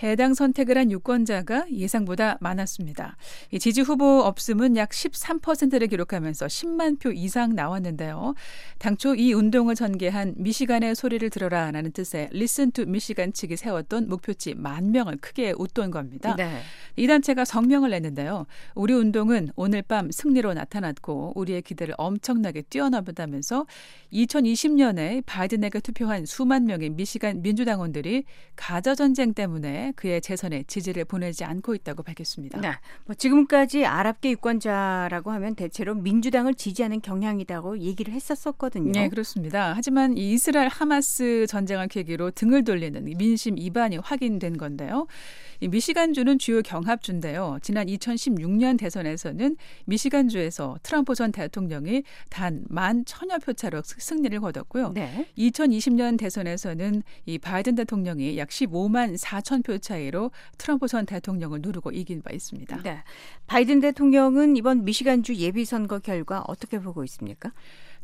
[0.02, 3.18] 해당 선택을 한 유권자가 예상보다 많았습니다.
[3.52, 8.34] 이 지지 후보 없음은 약 13%를 기록하면서 10만 표 이상 나왔는데요.
[8.78, 14.92] 당초 이 운동을 전개한 미시간의 소리를 들어라라는 뜻의 Listen to 미시간 측이 세웠던 목표치 만
[14.92, 16.36] 명을 크게 웃돈 겁니다.
[16.36, 16.62] 네.
[16.96, 18.46] 이 단체가 성명을 냈는데요.
[18.76, 23.66] 우리 운동은 오늘 밤 승리로 나타났고 우리의 기대를 엄청나게 뛰어넘었다면서
[24.14, 28.24] 2020년에 바이든에게 투표한 수만 명의 미시간 민주당원들이
[28.56, 32.60] 가저 전쟁 때문에 그의 재선에 지지를 보내지 않고 있다고 밝혔습니다.
[32.60, 32.72] 네.
[33.06, 38.92] 뭐 지금까지 아랍계 유권자라고 하면 대체로 민주당을 지지하는 경향이라고 얘기를 했었었거든요.
[38.92, 39.74] 네, 그렇습니다.
[39.76, 45.08] 하지만 이 이스라엘 하마스 전쟁을 계기로 등을 돌리는 민심 이반이 확인된 건데요.
[45.60, 47.60] 이 미시간주는 주요 경합주인데요.
[47.62, 54.92] 지난 2016년 대선에서는 미시간주에서 트럼프 전 대통령이 단 만 천여 표 차로 승리를 거뒀고요.
[54.94, 55.28] 네.
[55.38, 62.22] 2020년 대선에서는 이 바이든 대통령이 약 15만 4천 표 차이로 트럼프 전 대통령을 누르고 이긴
[62.22, 62.82] 바 있습니다.
[62.84, 63.04] 네.
[63.48, 67.52] 바이든 대통령은 이번 미시간주 예비 선거 결과 어떻게 보고 있습니까?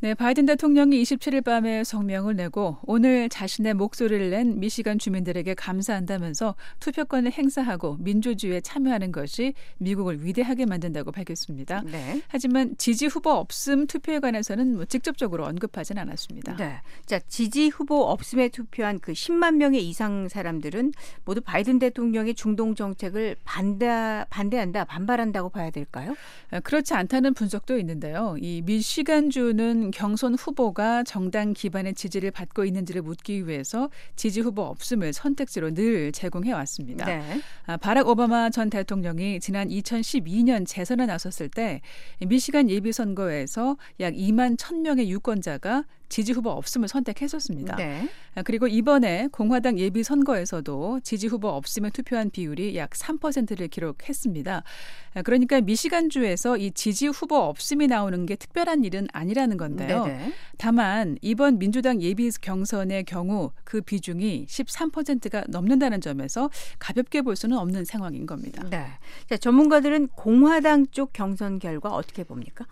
[0.02, 7.32] 네, 바이든 대통령이 27일 밤에 성명을 내고 오늘 자신의 목소리를 낸 미시간 주민들에게 감사한다면서 투표권을
[7.32, 11.82] 행사하고 민주주의에 참여하는 것이 미국을 위대하게 만든다고 밝혔습니다.
[11.86, 12.22] 네.
[12.28, 16.58] 하지만 지지 후보 없음 투표에 관해서는 뭐 직접적으로 언급하진 않았습니다.
[16.58, 16.82] 네.
[17.06, 20.92] 자, 지지 후보 없음에 투표한 그 10만 명의 이상 사람들은
[21.24, 26.16] 모두 바이든 대통령의 중동 정책을 반대 반대한다, 반발한다고 봐야 될까요?
[26.52, 28.36] 아, 그렇지 않다는 분석도 있는데요.
[28.42, 35.74] 이 미시간주는 경선 후보가 정당 기반의 지지를 받고 있는지를 묻기 위해서 지지 후보 없음을 선택지로
[35.74, 37.06] 늘 제공해 왔습니다.
[37.06, 37.42] 네.
[37.66, 41.82] 아, 바락 오바마 전 대통령이 지난 2012년 재선에 나섰을 때
[42.26, 47.76] 미시간 예비 선거에서 약 2만 1,000명의 유권자가 지지 후보 없음을 선택했었습니다.
[47.76, 48.10] 네.
[48.36, 54.64] 아, 그리고 이번에 공화당 예비 선거에서도 지지 후보 없음을 투표한 비율이 약 3%를 기록했습니다.
[55.14, 60.06] 아, 그러니까 미시간주에서 이 지지 후보 없음이 나오는 게 특별한 일은 아니라는 건데요.
[60.06, 60.34] 네네.
[60.58, 67.86] 다만 이번 민주당 예비 경선의 경우 그 비중이 13%가 넘는다는 점에서 가볍게 볼 수는 없는
[67.86, 68.64] 상황인 겁니다.
[68.70, 68.88] 네.
[69.30, 72.66] 자, 전문가들은 공화당 쪽 경선 결과 어떻게 봅니까?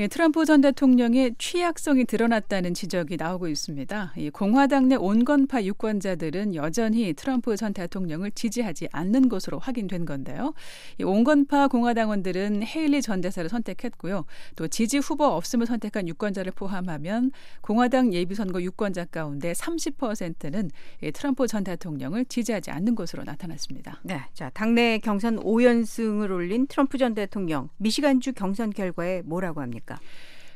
[0.00, 4.14] 예, 트럼프 전 대통령의 취약성이 드러났다는 지적이 나오고 있습니다.
[4.16, 10.54] 이 공화당 내 온건파 유권자들은 여전히 트럼프 전 대통령을 지지하지 않는 것으로 확인된 건데요.
[10.98, 14.24] 이 온건파 공화당원들은 헤일리 전 대사를 선택했고요.
[14.56, 20.70] 또 지지 후보 없음을 선택한 유권자를 포함하면 공화당 예비선거 유권자 가운데 30%는
[21.02, 24.00] 이 트럼프 전 대통령을 지지하지 않는 것으로 나타났습니다.
[24.04, 29.89] 네, 자 당내 경선 5연승을 올린 트럼프 전 대통령 미시간주 경선 결과에 뭐라고 합니까?
[29.90, 29.98] 있습니까?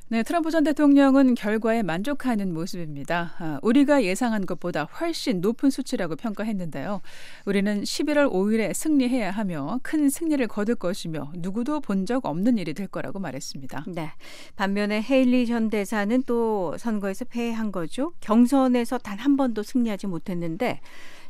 [0.08, 3.34] 네, 트럼프 전 대통령은 결과에 만족하는 모습입니다.
[3.38, 7.00] 아, 우리가 예상한 것보다 훨씬 높은 수치라고 평가했는데요.
[7.46, 12.86] 우리는 11월 5일에 승리해야 하며 큰 승리를 거둘 것이며 누구도 본 적 없는 일이 될
[12.86, 13.86] 거라고 말했습니다.
[13.88, 14.10] 네.
[14.56, 18.12] 반면에 헤일리 전 대사는 또 선거에서 패한 거죠.
[18.20, 20.80] 경선에서 단 한 번도 승리하지 못했는데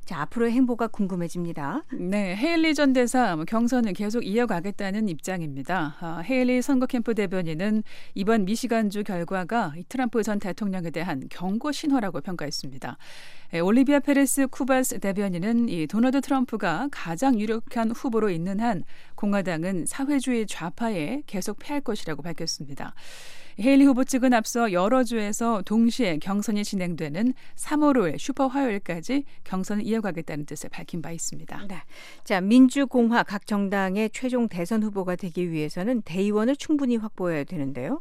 [0.05, 1.85] 자, 앞으로의 행보가 궁금해집니다.
[1.99, 5.97] 네, 헤일리 전 대사 뭐 경선을 계속 이어가겠다는 입장입니다.
[5.99, 7.83] 아, 헤일리 선거 캠프 대변인은
[8.15, 12.99] 이번 미시간주 결과가 트럼프 전 대통령에 대한 경고 신호라고 평가했습니다.
[13.55, 20.47] 에, 올리비아 페레스 쿠바스 대변인은 이 도널드 트럼프가 가장 유력한 후보로 있는 한 공화당은 사회주의
[20.47, 22.95] 좌파에 계속 패할 것이라고 밝혔습니다.
[23.61, 30.47] 헤일리 후보 측은 앞서 여러 주에서 동시에 경선이 진행되는 3월 5일 슈퍼 화요일까지 경선을 이어가겠다는
[30.47, 31.67] 뜻을 밝힌 바 있습니다.
[31.69, 31.77] 네.
[32.25, 38.01] 자, 민주공화 각 정당의 최종 대선 후보가 되기 위해서는 대의원을 충분히 확보해야 되는데요.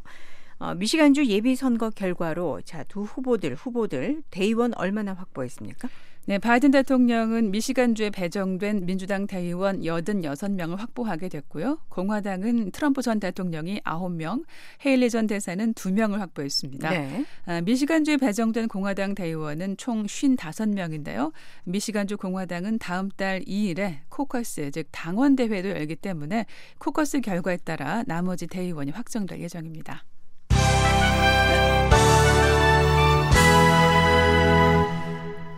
[0.58, 5.88] 어, 미시간주 예비 선거 결과로 자 두 후보들 후보들 대의원 얼마나 확보했습니까?
[6.26, 11.80] 네, 바이든 대통령은 미시간주에 배정된 민주당 대의원 86명을 확보하게 됐고요.
[11.90, 14.44] 공화당은 트럼프 전 대통령이 9명,
[14.86, 16.90] 헤일리 전 대사는 2명을 확보했습니다.
[16.90, 17.26] 네.
[17.44, 21.32] 아, 미시간주에 배정된 공화당 대의원은 총 55명인데요.
[21.64, 26.46] 미시간주 공화당은 다음 달 2일에 코커스, 즉 당원 대회도 열기 때문에
[26.78, 30.04] 코커스 결과에 따라 나머지 대의원이 확정될 예정입니다.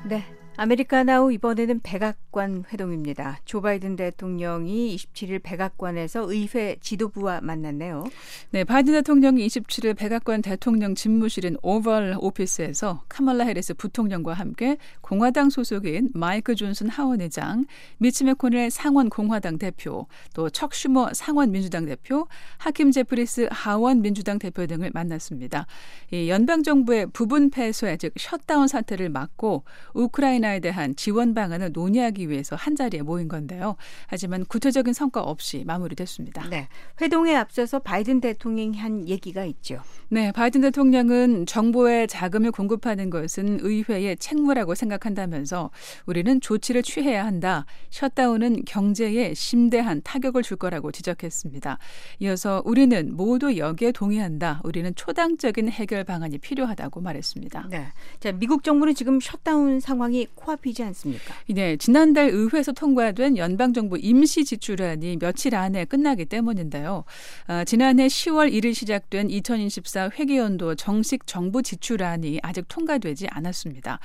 [0.09, 0.36] 네.
[0.59, 3.40] 아메리카 나우 이번에는 백악관 회동입니다.
[3.44, 8.04] 조 바이든 대통령이 27일 백악관에서 의회 지도부와 만났네요.
[8.52, 16.12] 네, 바이든 대통령이 27일 백악관 대통령 집무실인 Oval Office에서 카멀라 해리스 부통령과 함께 공화당 소속인
[16.14, 17.66] 마이크 존슨 하원 의장,
[17.98, 24.38] 미치 매코넬 상원 공화당 대표, 또 척 슈머 상원 민주당 대표, 하킴 제프리스 하원 민주당
[24.38, 25.66] 대표 등을 만났습니다.
[26.12, 32.30] 이 연방 정부의 부분 폐쇄 즉 셧다운 사태를 막고 우크라이나 우크라이나에 대한 지원 방안을 논의하기
[32.30, 33.76] 위해서 한 자리에 모인 건데요.
[34.06, 36.48] 하지만 구체적인 성과 없이 마무리됐습니다.
[36.48, 36.68] 네.
[37.00, 39.82] 회동에 앞서서 바이든 대통령이 한 얘기가 있죠.
[40.09, 45.70] 네, 바이든 대통령은 정부에 자금을 공급하는 것은 의회의 책무라고 생각한다면서
[46.06, 47.66] 우리는 조치를 취해야 한다.
[47.90, 51.78] 셧다운은 경제에 심대한 타격을 줄 거라고 지적했습니다.
[52.20, 54.61] 이어서 우리는 모두 여기에 동의한다.
[54.64, 57.68] 우리는 초당적인 해결 방안이 필요하다고 말했습니다.
[57.70, 57.88] 네.
[58.20, 61.35] 자, 미국 정부는 지금 셧다운 상황이 코앞이지 않습니까?
[61.49, 67.05] 네, 지난달 의회에서 통과된 연방정부 임시 지출안이 며칠 안에 끝나기 때문인데요.
[67.46, 73.99] 아, 지난해 10월 1일 시작된 2024 회계연도 정식 정부 지출안이 아직 통과되지 않았습니다.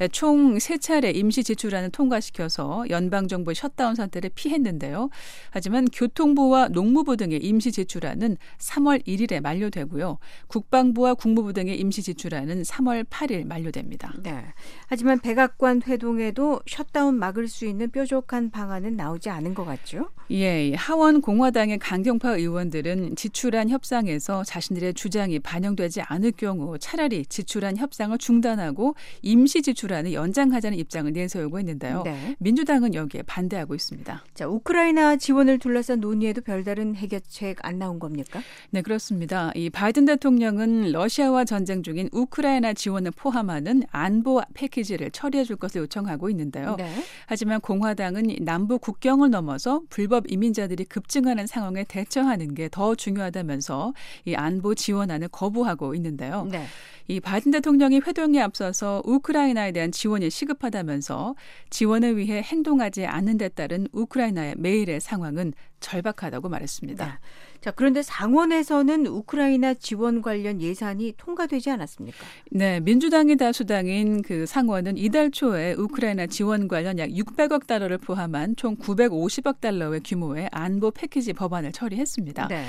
[0.00, 5.10] 예, 총 세 차례 임시 지출안을 통과시켜서 연방정부 셧다운 사태를 피했는데요.
[5.50, 10.18] 하지만 교통부와 농무부 등의 임시 지출안은 3월 1일에 만료되고요.
[10.46, 14.12] 국방부와 국무부 등의 임시 지출안은 3월 8일 만료됩니다.
[14.22, 14.44] 네.
[14.86, 20.08] 하지만 백악관 이번 회동에도 셧다운 막을 수 있는 뾰족한 방안은 나오지 않은 것 같죠?
[20.30, 28.16] 예, 하원 공화당의 강경파 의원들은 지출안 협상에서 자신들의 주장이 반영되지 않을 경우 차라리 지출안 협상을
[28.18, 32.02] 중단하고 임시 지출안을 연장하자는 입장을 내세우고 있는데요.
[32.04, 32.36] 네.
[32.38, 34.24] 민주당은 여기에 반대하고 있습니다.
[34.34, 38.40] 자, 우크라이나 지원을 둘러싼 논의에도 별다른 해결책 안 나온 겁니까?
[38.70, 39.52] 네, 그렇습니다.
[39.54, 46.30] 이 바이든 대통령은 러시아와 전쟁 중인 우크라이나 지원을 포함하는 안보 패키지를 처리해 줄 것을 요청하고
[46.30, 46.76] 있는데요.
[46.76, 46.90] 네.
[47.26, 53.92] 하지만 공화당은 남부 국경을 넘어서 불법 이민자들이 급증하는 상황에 대처하는 게 더 중요하다면서
[54.26, 56.46] 이 안보 지원안을 거부하고 있는데요.
[56.50, 56.66] 네.
[57.08, 61.34] 이 바이든 대통령이 회동에 앞서서 우크라이나에 대한 지원이 시급하다면서
[61.70, 67.06] 지원을 위해 행동하지 않는 데 따른 우크라이나의 매일의 상황은 절박하다고 말했습니다.
[67.06, 67.12] 네.
[67.60, 72.18] 자, 그런데 상원에서는 우크라이나 지원 관련 예산이 통과되지 않았습니까?
[72.50, 78.76] 네, 민주당이 다수당인 그 상원은 이달 초에 우크라이나 지원 관련 약 600억 달러를 포함한 총
[78.76, 82.48] 950억 달러의 규모의 안보 패키지 법안을 처리했습니다.
[82.48, 82.64] 네.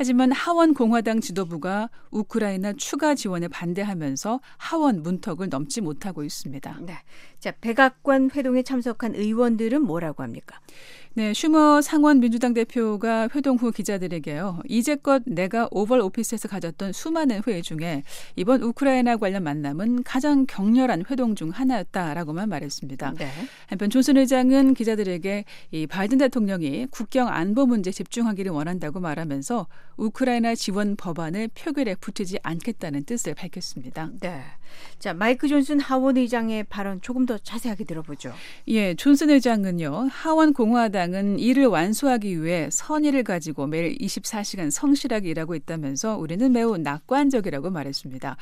[0.00, 6.78] 하지만 하원 공화당 지도부가 우크라이나 추가 지원에 반대하면서 하원 문턱을 넘지 못하고 있습니다.
[6.86, 6.94] 네.
[7.38, 10.58] 자, 백악관 회동에 참석한 의원들은 뭐라고 합니까?
[11.14, 14.60] 네, 슈머 상원 민주당 대표가 회동 후 기자들에게요.
[14.68, 18.04] 이제껏 내가 오벌 오피스에서 가졌던 수많은 회의 중에
[18.36, 23.14] 이번 우크라이나 관련 만남은 가장 격렬한 회동 중 하나였다라고만 말했습니다.
[23.18, 23.28] 네.
[23.66, 30.94] 한편 존슨 의장은 기자들에게 이 바이든 대통령이 국경 안보 문제 집중하기를 원한다고 말하면서 우크라이나 지원
[30.94, 34.10] 법안을 표결에 붙이지 않겠다는 뜻을 밝혔습니다.
[34.20, 34.42] 네.
[34.98, 38.32] 자, 마이크 존슨 하원 의장의 발언 조금 더 자세하게 들어보죠.
[38.68, 40.08] 예, 존슨 의장은요.
[40.10, 47.70] 하원 공화당은 이를 완수하기 위해 선의를 가지고 매일 24시간 성실하게 일하고 있다면서 우리는 매우 낙관적이라고
[47.70, 48.36] 말했습니다.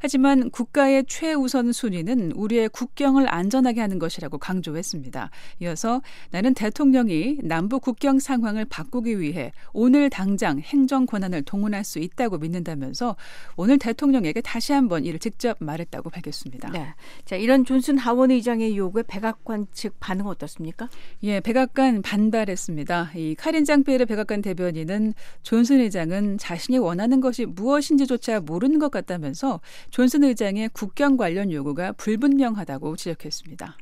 [0.00, 5.30] 하지만 국가의 최우선 순위는 우리의 국경을 안전하게 하는 것이라고 강조했습니다.
[5.60, 12.38] 이어서 나는 대통령이 남부 국경 상황을 바꾸기 위해 오늘 당장 행정 권한을 동원할 수 있다고
[12.38, 13.16] 믿는다면서
[13.56, 16.70] 오늘 대통령에게 다시 한번 이를 직접 말 했다고 밝혔습니다.
[16.70, 16.94] 네.
[17.24, 20.88] 자, 이런 존슨 하원 의장의 요구에 백악관 측 반응 어떻습니까?
[21.22, 23.12] 예, 백악관 반발했습니다.
[23.16, 30.24] 이 카린 장페르 백악관 대변인은 존슨 의장은 자신이 원하는 것이 무엇인지조차 모르는 것 같다면서 존슨
[30.24, 33.76] 의장의 국경 관련 요구가 불분명하다고 지적했습니다.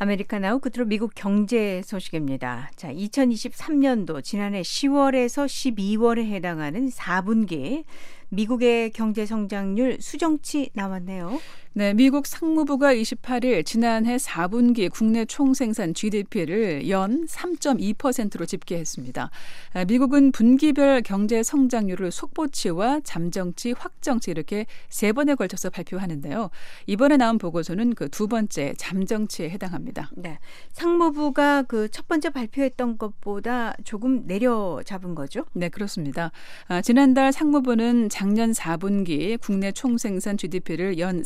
[0.00, 2.70] 아메리카나우 끝으로 미국 경제 소식입니다.
[2.76, 7.82] 자, 2023년도 지난해 10월에서 12월에 해당하는 4분기
[8.28, 11.40] 미국의 경제 성장률 수정치 나왔네요.
[11.78, 19.30] 네, 미국 상무부가 28일 지난해 4분기 국내 총생산 GDP를 연 3.2%로 집계했습니다.
[19.74, 26.50] 아, 미국은 분기별 경제 성장률을 속보치와 잠정치, 확정치 이렇게 세 번에 걸쳐서 발표하는데요.
[26.86, 30.10] 이번에 나온 보고서는 그 두 번째 잠정치에 해당합니다.
[30.16, 30.40] 네.
[30.72, 35.44] 상무부가 그 첫 번째 발표했던 것보다 조금 내려 잡은 거죠?
[35.52, 36.32] 네, 그렇습니다.
[36.66, 41.22] 아, 지난달 상무부는 작년 4분기 국내 총생산 GDP를 연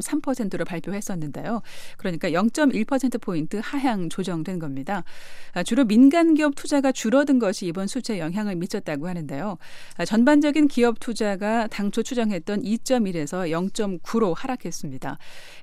[0.00, 1.62] 3.3%로 발표했었는데요.
[1.96, 5.04] 그러니까 0.1%포인트 하향 조정된 겁니다.
[5.52, 9.58] 아, 주로 민간 기업 투자가 줄어든 것이 이번 수치에 영향을 미쳤다고 하는데요.
[9.96, 15.18] 아, 전반적인 기업 투자가 당초 추정했던 2.1에서 0.9로 하락했습니다.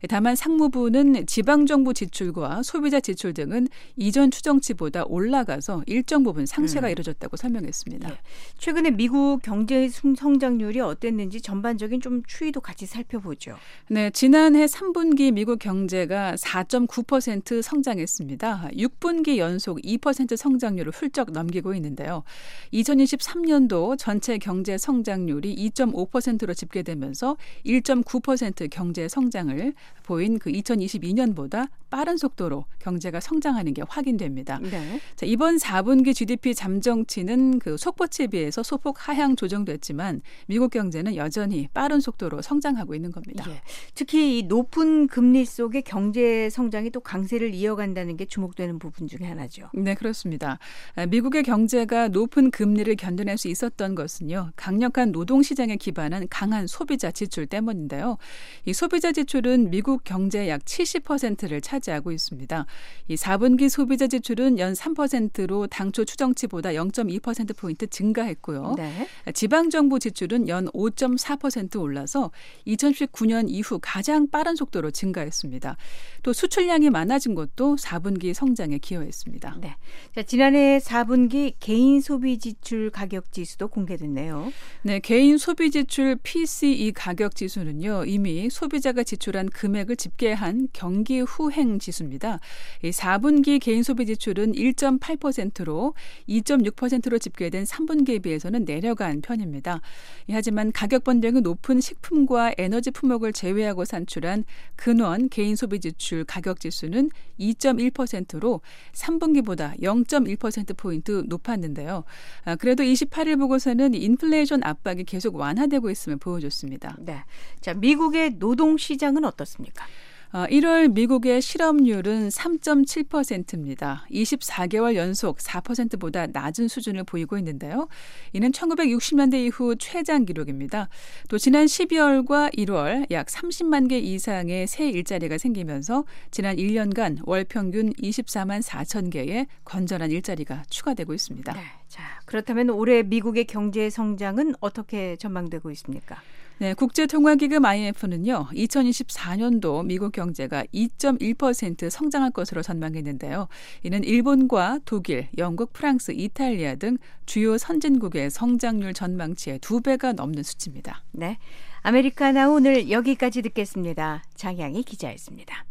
[0.10, 6.92] 다만 상무부는 지방 정부 지출과 소비자 지출 등은 이전 추정치보다 올라가서 일정 부분 상쇄가 음.
[6.92, 8.10] 이뤄졌다고 설명했습니다.
[8.10, 8.16] 네.
[8.58, 13.58] 최근에 미국 경제 성장률이 어땠는지 전반적인 좀 추이도 같이 살펴보죠.
[13.90, 18.70] 네, 지난해 3분기 미국 경제가 4.9% 성장했습니다.
[18.72, 22.24] 6분기 연속 2% 성장률을 훌쩍 넘기고 있는데요.
[22.72, 33.20] 2023년도 전체 경제 성장률이 2.5%로 집계되면서 1.9% 경제 성장을 보인 그 2022년보다 빠른 속도로 경제가
[33.20, 34.58] 성장하는 게 확인됩니다.
[34.60, 35.00] 네.
[35.16, 42.00] 자, 이번 4분기 GDP 잠정치는 그 속보치에 비해서 소폭 하향 조정됐지만 미국 경제는 여전히 빠른
[42.00, 43.46] 속도로 성장하고 있는 겁니다.
[43.50, 43.62] 예.
[44.04, 49.70] 특히 이 높은 금리 속에 경제 성장이 또 강세를 이어간다는 게 주목되는 부분 중에 하나죠.
[49.74, 50.60] 네, 그렇습니다.
[50.96, 54.52] 아, 미국의 경제가 높은 금리를 견뎌낼 수 있었던 것은요.
[54.58, 58.18] 강력한 노동 시장에 기반한 강한 소비자 지출 때문인데요.
[58.66, 62.66] 이 소비자 지출은 미국 경제의 약 70%를 차지하고 있습니다.
[63.08, 68.76] 이 4분기 소비자 지출은 연 3%로 당초 추정치보다 0.2% 포인트 증가했고요.
[68.76, 69.08] 네.
[69.34, 72.32] 지방 정부 지출은 연 5.4% 올라서
[72.68, 75.78] 2019년 이후 가장 빠른 속도로 증가했습니다.
[76.24, 79.58] 또 수출량이 많아진 것도 4분기 성장에 기여했습니다.
[79.62, 79.76] 네.
[80.14, 84.52] 자, 지난해 4분기 개인 소비 지출 가격 지수도 공개됐네요.
[84.82, 88.06] 네, 개인 소비 지출 PCE 가격 지수는요.
[88.06, 92.40] 이미 소비자가 지출한 금액을 집계한 경기 후행 지수입니다.
[92.82, 95.94] 4분기 개인 소비 지출은 1.8%로
[96.28, 99.82] 2.6%로 집계된 3분기에 비해서는 내려간 편입니다.
[100.30, 104.44] 하지만 가격 번등이 높은 식품과 에너지 품목을 제외하고 산출한
[104.76, 107.10] 근원 개인 소비 지출 가격 지수는
[107.40, 108.62] 2.1%로
[108.94, 112.04] 3분기보다 0.1%포인트 높았는데요.
[112.46, 116.98] 아, 그래도 28일 보고서는 인플레이션 압박이 계속 완화되고 있음을 보여줬습니다.
[117.00, 117.24] 네.
[117.62, 119.86] 자, 미국의 노동 시장은 어떻습니까?
[120.34, 124.06] 1월 어, 미국의 실업률은 3.7%입니다.
[124.12, 127.88] 24개월 연속 4%보다 낮은 수준을 보이고 있는데요.
[128.34, 130.90] 이는 1960년대 이후 최장 기록입니다.
[131.30, 137.94] 또 지난 12월과 1월 약 30만 개 이상의 새 일자리가 생기면서 지난 1년간 월 평균
[137.94, 141.54] 24만 4천 개의 건전한 일자리가 추가되고 있습니다.
[141.54, 146.20] 네, 자, 그렇다면 올해 미국의 경제 성장은 어떻게 전망되고 있습니까?
[146.64, 153.50] 네, 국제통화기금 IMF는요, 2024년도 미국 경제가 2.1% 성장할 것으로 전망했는데요.
[153.84, 161.04] 이는 일본과 독일, 영국, 프랑스, 이탈리아 등 주요 선진국의 성장률 전망치의 두 배가 넘는 수치입니다.
[161.12, 161.38] 네.
[161.82, 164.24] 아메리카나 오늘 여기까지 듣겠습니다.
[164.36, 165.66] 장양희 기자였습니다.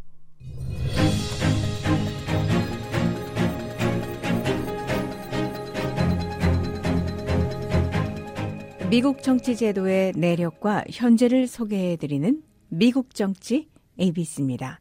[8.92, 14.80] 미국 정치 제도의 내력과 현재를 소개해드리는 미국 정치 ABC입니다.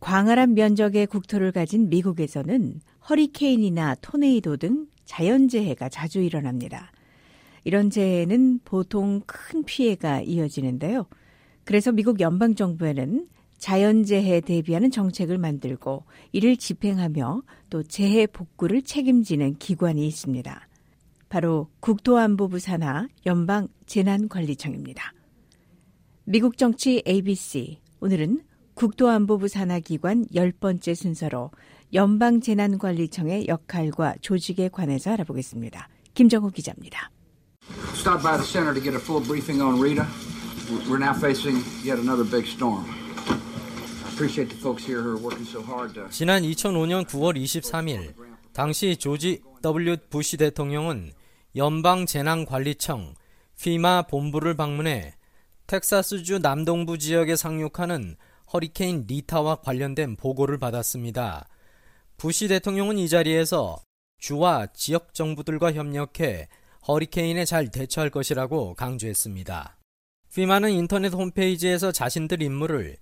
[0.00, 6.90] 광활한 면적의 국토를 가진 미국에서는 허리케인이나 토네이도 등 자연재해가 자주 일어납니다.
[7.62, 11.06] 이런 재해는 보통 큰 피해가 이어지는데요.
[11.62, 13.28] 그래서 미국 연방정부에는
[13.58, 16.02] 자연재해 대비하는 정책을 만들고
[16.32, 20.68] 이를 집행하며 또 재해 복구를 책임지는 기관이 있습니다.
[21.28, 25.12] 바로 국토안보부 산하 연방 재난관리청입니다.
[26.24, 28.42] 미국 정치 ABC 오늘은
[28.74, 31.50] 국토안보부 산하 기관 열번째 순서로
[31.94, 35.88] 연방 재난관리청의 역할과 조직에 관해서 알아보겠습니다.
[36.14, 37.10] 김정호 기자입니다.
[37.94, 40.06] Stop by the center to get a full briefing on Rita.
[40.88, 42.84] We're now facing yet another big storm.
[46.10, 48.14] 지난 2005년 9월 23일
[48.56, 49.98] 당시 조지 W.
[50.08, 51.12] 부시 대통령은
[51.56, 53.14] 연방 재난 관리청
[53.60, 55.12] 피마 본부를 방문해
[55.66, 58.16] 텍사스주 남동부 지역에 상륙하는
[58.50, 61.46] 허리케인 리타와 관련된 보고를 받았습니다.
[62.16, 63.76] 부시 대통령은 이 자리에서
[64.16, 66.48] 주와 지역 정부들과 협력해
[66.88, 69.76] 허리케인에 잘 대처할 것이라고 강조했습니다.
[70.34, 72.96] 피마는 인터넷 홈페이지에서 자신들 임무를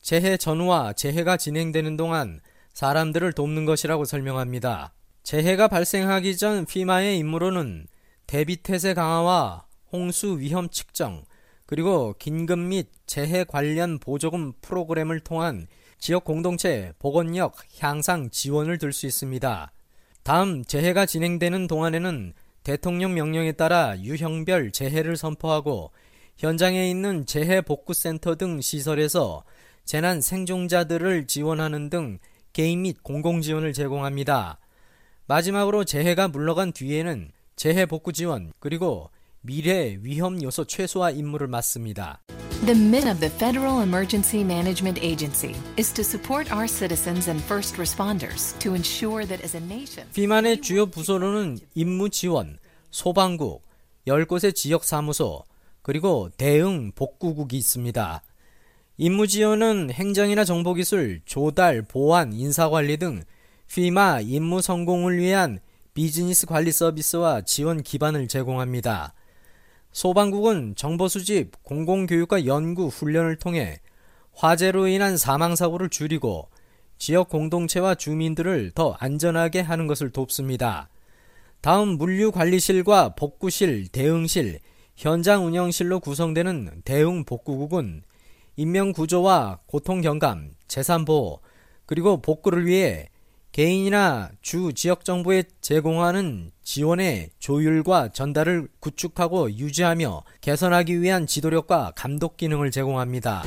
[0.00, 2.40] 재해 전후와 재해가 진행되는 동안
[2.74, 4.92] 사람들을 돕는 것이라고 설명합니다.
[5.22, 7.86] 재해가 발생하기 전 피마의 임무로는
[8.26, 11.24] 대비 태세 강화와 홍수 위험 측정,
[11.66, 15.66] 그리고 긴급 및 재해 관련 보조금 프로그램을 통한
[15.98, 19.72] 지역 공동체 복원력 향상 지원을 들 수 있습니다.
[20.24, 25.92] 다음 재해가 진행되는 동안에는 대통령 명령에 따라 유형별 재해를 선포하고
[26.38, 29.44] 현장에 있는 재해 복구 센터 등 시설에서
[29.84, 32.18] 재난 생존자들을 지원하는 등
[32.54, 34.60] 개인 및 공공 지원을 제공합니다.
[35.26, 42.20] 마지막으로 재해가 물러간 뒤에는 재해 복구 지원 그리고 미래 위험 요소 최소화 임무를 맡습니다.
[42.64, 47.76] The mission of the Federal Emergency Management Agency is to support our citizens and first
[47.76, 50.08] responders to ensure that as a nation.
[50.14, 52.58] 비만의 주요 부서로는 임무 지원,
[52.92, 53.66] 소방국,
[54.06, 55.42] 10곳의 지역 사무소,
[55.82, 58.22] 그리고 대응 복구국이 있습니다.
[58.96, 63.24] 임무 지원은 행정이나 정보기술, 조달, 보안, 인사관리 등
[63.66, 65.58] 피마 임무 성공을 위한
[65.94, 69.12] 비즈니스 관리 서비스와 지원 기반을 제공합니다.
[69.90, 73.80] 소방국은 정보 수집, 공공교육과 연구, 훈련을 통해
[74.32, 76.48] 화재로 인한 사망사고를 줄이고
[76.96, 80.88] 지역 공동체와 주민들을 더 안전하게 하는 것을 돕습니다.
[81.60, 84.60] 다음 물류관리실과 복구실, 대응실,
[84.94, 88.04] 현장 운영실로 구성되는 대응 복구국은
[88.56, 91.40] 인명구조와 고통경감, 재산보호,
[91.86, 93.08] 그리고 복구를 위해
[93.52, 102.72] 개인이나 주 지역 정부에 제공하는 지원의 조율과 전달을 구축하고 유지하며 개선하기 위한 지도력과 감독 기능을
[102.72, 103.44] 제공합니다.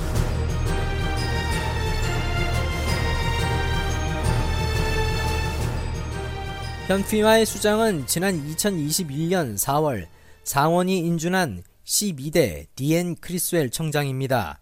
[6.88, 10.08] 현피마의 수장은 지난 2021년 4월
[10.46, 14.62] 상원이 인준한 12대 디엔 크리스웰 청장입니다.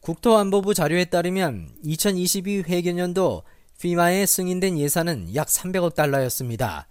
[0.00, 3.42] 국토안보부 자료에 따르면 2022 회계년도
[3.80, 6.88] 피마에 승인된 예산은 약 300억 달러였습니다.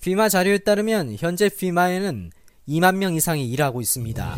[0.00, 2.30] 피마 자료에 따르면 현재 피마에는
[2.68, 4.36] 2만 명 이상이 일하고 있습니다.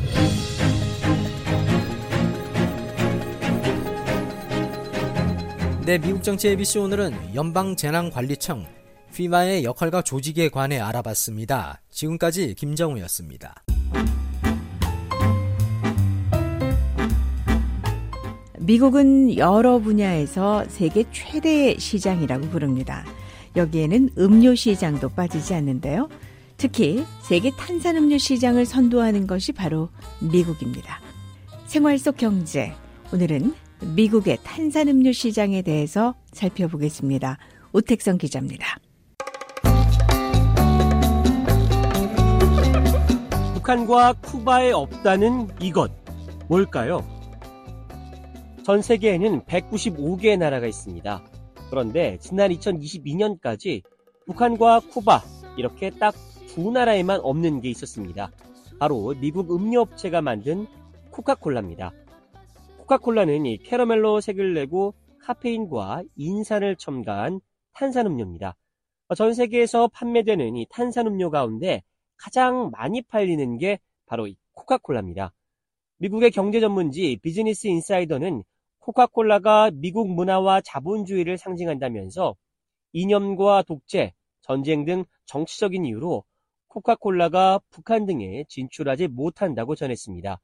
[5.84, 8.66] 네, 미국 정치 ABC 오늘은 연방재난관리청
[9.14, 11.80] 피마의 역할과 조직에 관해 알아봤습니다.
[11.90, 13.54] 지금까지 김정우였습니다.
[18.66, 23.04] 미국은 여러 분야에서 세계 최대의 시장이라고 부릅니다.
[23.54, 26.08] 여기에는 음료 시장도 빠지지 않는데요.
[26.56, 29.88] 특히 세계 탄산음료 시장을 선도하는 것이 바로
[30.20, 31.00] 미국입니다.
[31.66, 32.72] 생활 속 경제.
[33.12, 33.54] 오늘은
[33.94, 37.38] 미국의 탄산음료 시장에 대해서 살펴보겠습니다.
[37.72, 38.78] 오택성 기자입니다.
[43.54, 45.92] 북한과 쿠바에 없다는 이것
[46.48, 47.15] 뭘까요?
[48.66, 51.24] 전 세계에는 195개의 나라가 있습니다.
[51.70, 53.82] 그런데 지난 2022년까지
[54.26, 55.22] 북한과 쿠바
[55.56, 56.14] 이렇게 딱
[56.56, 58.32] 두 나라에만 없는 게 있었습니다.
[58.80, 60.66] 바로 미국 음료업체가 만든
[61.10, 61.92] 코카콜라입니다.
[62.78, 67.40] 코카콜라는 이 캐러멜로 색을 내고 카페인과 인산을 첨가한
[67.74, 68.56] 탄산음료입니다.
[69.18, 71.82] 전 세계에서 판매되는 이 탄산음료 가운데
[72.16, 75.34] 가장 많이 팔리는 게 바로 이 코카콜라입니다.
[75.98, 78.44] 미국의 경제 전문지 비즈니스 인사이더는
[78.86, 82.36] 코카콜라가 미국 문화와 자본주의를 상징한다면서
[82.92, 84.12] 이념과 독재,
[84.42, 86.22] 전쟁 등 정치적인 이유로
[86.68, 90.40] 코카콜라가 북한 등에 진출하지 못한다고 전했습니다.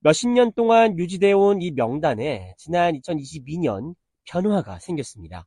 [0.00, 3.94] 몇십 년 동안 유지되어 온 이 명단에 지난 2022년
[4.26, 5.46] 변화가 생겼습니다.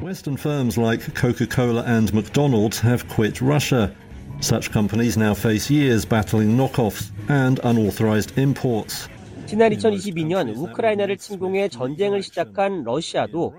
[0.00, 3.92] Western firms like Coca-Cola and McDonald's have quit Russia.
[4.40, 9.08] Such companies now face years battling knockoffs and unauthorized imports.
[9.46, 13.54] 지난 2022년 우크라이나를 침공해 전쟁을 시작한 러시아도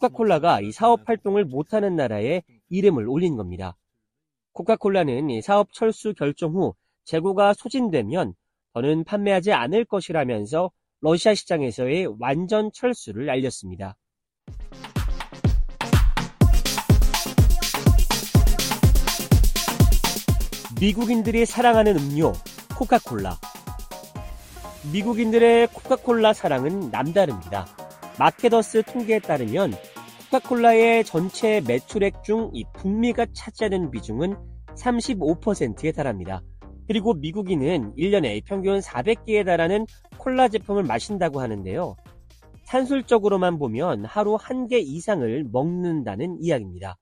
[0.00, 3.76] 코카콜라가 이 사업 활동을 못하는 나라에 이름을 올린 겁니다.
[4.52, 6.74] 코카콜라는 사업 철수 결정 후
[7.04, 8.34] 재고가 소진되면
[8.72, 10.70] 더는 판매하지 않을 것이라면서
[11.00, 13.96] 러시아 시장에서의 완전 철수를 알렸습니다.
[20.80, 22.32] 미국인들이 사랑하는 음료
[22.76, 23.38] 코카콜라.
[24.92, 27.66] 미국인들의 코카콜라 사랑은 남다릅니다.
[28.18, 29.72] 마케더스 통계에 따르면
[30.30, 34.36] 코카콜라의 전체 매출액 중 이 북미가 차지하는 비중은
[34.76, 36.42] 35%에 달합니다.
[36.86, 39.86] 그리고 미국인은 1년에 평균 400개에 달하는
[40.18, 41.96] 콜라 제품을 마신다고 하는데요.
[42.64, 46.96] 산술적으로만 보면 하루 1개 이상을 먹는다는 이야기입니다.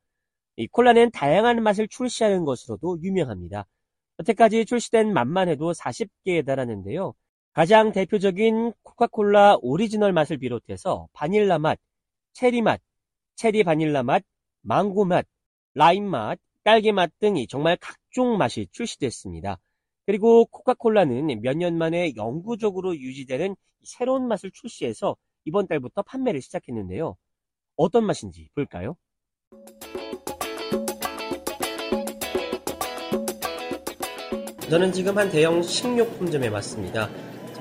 [0.57, 3.66] 이 콜라는 다양한 맛을 출시하는 것으로도 유명합니다.
[4.20, 7.14] 여태까지 출시된 맛만 해도 40개에 달하는데요.
[7.55, 11.79] 가장 대표적인 코카콜라 오리지널 맛을 비롯해서 바닐라 맛,
[12.33, 12.81] 체리 맛,
[13.37, 14.25] 체리 바닐라 맛,
[14.63, 15.25] 망고 맛,
[15.75, 19.61] 라임 맛, 딸기 맛 등이 정말 각종 맛이 출시됐습니다.
[20.05, 27.17] 그리고 코카콜라는 몇 년 만에 영구적으로 유지되는 새로운 맛을 출시해서 이번 달부터 판매를 시작했는데요.
[27.77, 28.97] 어떤 맛인지 볼까요?
[34.69, 37.09] 저는 지금 한 대형 식료품점에 왔습니다.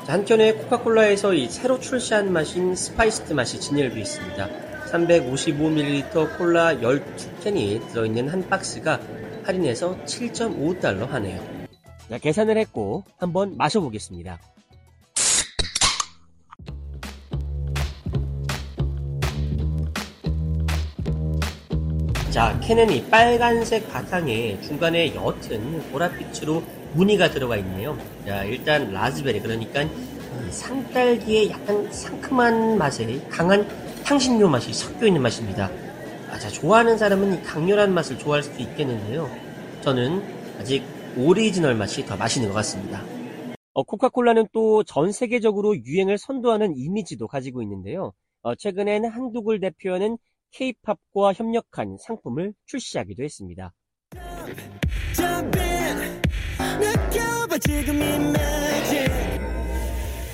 [0.07, 4.49] 한켠에 코카콜라에서 이 새로 출시한 맛인 Spiced 맛이 진열되어 있습니다.
[4.91, 8.99] 355ml 콜라 12캔이 들어있는 한 박스가
[9.43, 11.41] 할인해서 7.5달러 하네요.
[12.09, 14.39] 자, 계산을 했고 한번 마셔보겠습니다.
[22.29, 27.97] 자, 캔은 이 빨간색 바탕에 중간에 옅은 보랏빛으로 무늬가 들어가 있네요.
[28.25, 29.85] 자, 일단 라즈베리 그러니까
[30.49, 33.67] 산딸기의 약간 상큼한 맛에 강한
[34.03, 35.69] 향신료 맛이 섞여 있는 맛입니다.
[36.29, 39.29] 아, 자, 좋아하는 사람은 이 강렬한 맛을 좋아할 수도 있겠는데요.
[39.81, 40.23] 저는
[40.59, 40.83] 아직
[41.17, 43.01] 오리지널 맛이 더 맛있는 것 같습니다.
[43.73, 48.13] 어, 코카콜라는 또 전 세계적으로 유행을 선도하는 이미지도 가지고 있는데요.
[48.41, 50.17] 어, 최근엔 한국을 대표하는
[50.51, 53.73] K-팝과 협력한 상품을 출시하기도 했습니다.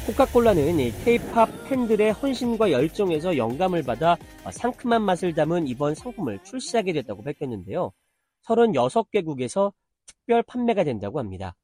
[0.08, 4.18] 코카콜라는 K-팝 팬들의 헌신과 열정에서 영감을 받아
[4.52, 7.92] 상큼한 맛을 담은 이번 상품을 출시하게 됐다고 밝혔는데요.
[8.44, 9.72] 36개국에서
[10.06, 11.56] 특별 판매가 된다고 합니다.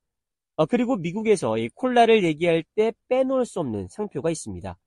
[0.57, 4.77] 어, 그리고 미국에서 이 콜라를 얘기할 때 빼놓을 수 없는 상표가 있습니다.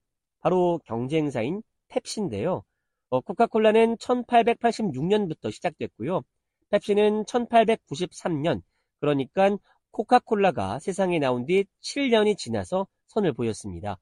[0.41, 2.63] 바로 경쟁사인 펩시인데요.
[3.11, 6.23] 어, 코카콜라는 1886년부터 시작됐고요.
[6.71, 8.63] 펩시는 1893년,
[9.01, 9.57] 그러니까
[9.91, 13.99] 코카콜라가 세상에 나온 뒤 7년이 지나서 선을 보였습니다.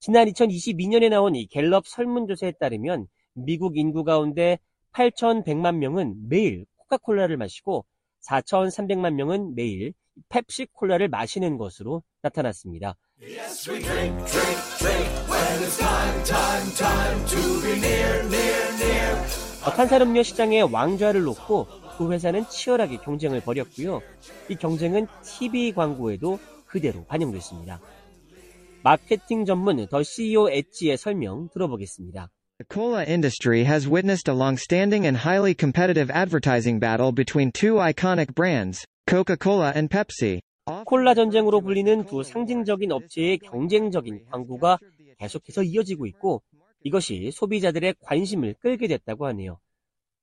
[0.00, 4.58] 지난 2022년에 나온 이 갤럽 설문조사에 따르면 미국 인구 가운데
[4.92, 7.84] 8,100만 명은 매일 코카콜라를 마시고
[8.22, 9.94] 4,300만 명은 매일
[10.28, 12.96] 펩시 콜라를 마시는 것으로 나타났습니다.
[13.20, 13.90] Yes, drink,
[14.26, 14.26] drink,
[14.78, 15.12] drink,
[15.78, 19.42] time, time, time near, near, near.
[19.76, 24.00] 탄산음료 시장의 왕좌를 놓고 그 회사는 치열하게 경쟁을 벌였고요.
[24.48, 27.80] 이 경쟁은 TV 광고에도 그대로 반영됐습니다.
[28.82, 32.28] 마케팅 전문 더 CEO 엣지의 설명 들어보겠습니다.
[32.58, 38.34] The cola industry has witnessed a long-standing and highly competitive advertising battle between two iconic
[38.34, 40.40] brands, Coca-Cola and Pepsi.
[40.84, 44.78] 콜라 전쟁으로 불리는 두 상징적인 업체의 경쟁적인 광고가
[45.18, 46.42] 계속해서 이어지고 있고
[46.82, 49.58] 이것이 소비자들의 관심을 끌게 됐다고 하네요.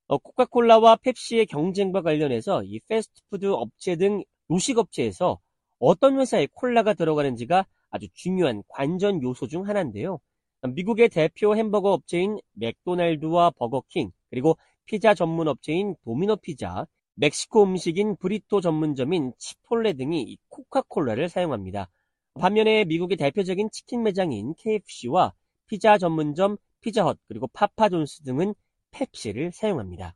[0.10, 5.40] 어, 코카콜라와 펩시의 경쟁과 관련해서 이 패스트푸드 업체 등 요식업체에서
[5.78, 10.20] 어떤 회사에 콜라가 들어가는지가 아주 중요한 관전 요소 중 하나인데요.
[10.68, 18.62] 미국의 대표 햄버거 업체인 맥도날드와 버거킹, 그리고 피자 전문 업체인 도미노 피자, 멕시코 음식인 부리토
[18.62, 21.88] 전문점인 치폴레 등이 코카콜라를 사용합니다.
[22.34, 25.34] 반면에 미국의 대표적인 치킨 매장인 KFC와
[25.68, 28.56] 피자 전문점 피자헛 그리고 파파존스 등은
[28.92, 30.16] 펩시를 사용합니다.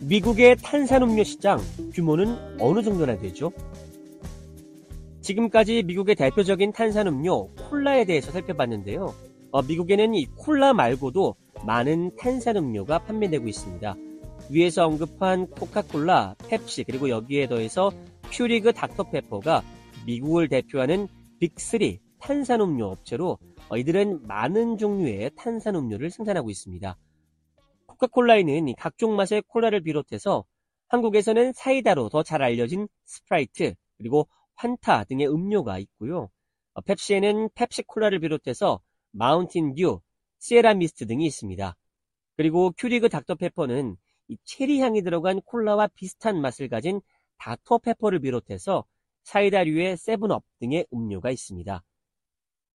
[0.00, 1.58] 미국의 탄산음료 시장
[1.92, 3.52] 규모는 어느 정도나 되죠?
[5.20, 9.14] 지금까지 미국의 대표적인 탄산음료 콜라에 대해서 살펴봤는데요.
[9.50, 11.34] 어, 미국에는 이 콜라 말고도
[11.66, 13.96] 많은 탄산음료가 판매되고 있습니다.
[14.50, 17.90] 위에서 언급한 코카콜라, 펩시 그리고 여기에 더해서
[18.30, 19.62] 퓨리그 닥터페퍼가
[20.06, 21.06] 미국을 대표하는
[21.40, 23.38] 빅3 탄산음료 업체로
[23.68, 26.96] 어, 이들은 많은 종류의 탄산음료를 생산하고 있습니다.
[27.86, 30.44] 코카콜라에는 각종 맛의 콜라를 비롯해서
[30.88, 36.30] 한국에서는 사이다로 더 잘 알려진 스프라이트 그리고 환타 등의 음료가 있고요.
[36.74, 40.00] 어, 펩시에는 펩시콜라를 비롯해서 마운틴 듀,
[40.38, 41.76] 시에라 미스트 등이 있습니다.
[42.36, 43.96] 그리고 큐리그 닥터페퍼는
[44.44, 47.00] 체리 향이 들어간 콜라와 비슷한 맛을 가진
[47.38, 48.84] 닥터페퍼를 비롯해서
[49.24, 51.82] 사이다류의 세븐업 등의 음료가 있습니다.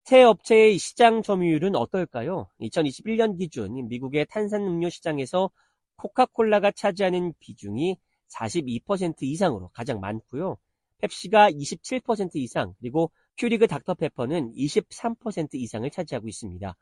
[0.04, 2.50] 세 업체의 시장 점유율은 어떨까요?
[2.60, 5.50] 2021년 기준 미국의 탄산음료 시장에서
[5.96, 7.98] 코카콜라가 차지하는 비중이
[8.28, 10.58] 42% 이상으로 가장 많고요.
[11.00, 16.76] 펩시가 27% 이상, 그리고 큐리그 닥터페퍼는 23% 이상을 차지하고 있습니다.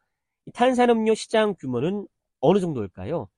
[0.53, 2.07] 탄산음료 시장 규모는
[2.39, 3.29] 어느 정도일까요?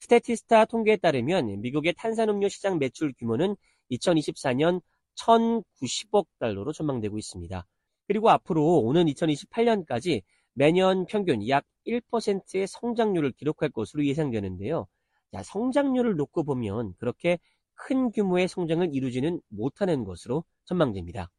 [0.00, 3.56] 스태티스타 통계에 따르면 미국의 탄산음료 시장 매출 규모는
[3.90, 4.82] 2024년
[5.16, 7.66] 1,090억 달러로 전망되고 있습니다.
[8.10, 10.22] 그리고 앞으로 오는 2028년까지
[10.54, 14.88] 매년 평균 약 1%의 성장률을 기록할 것으로 예상되는데요.
[15.32, 17.38] 자, 성장률을 놓고 보면 그렇게
[17.76, 21.30] 큰 규모의 성장을 이루지는 못하는 것으로 전망됩니다.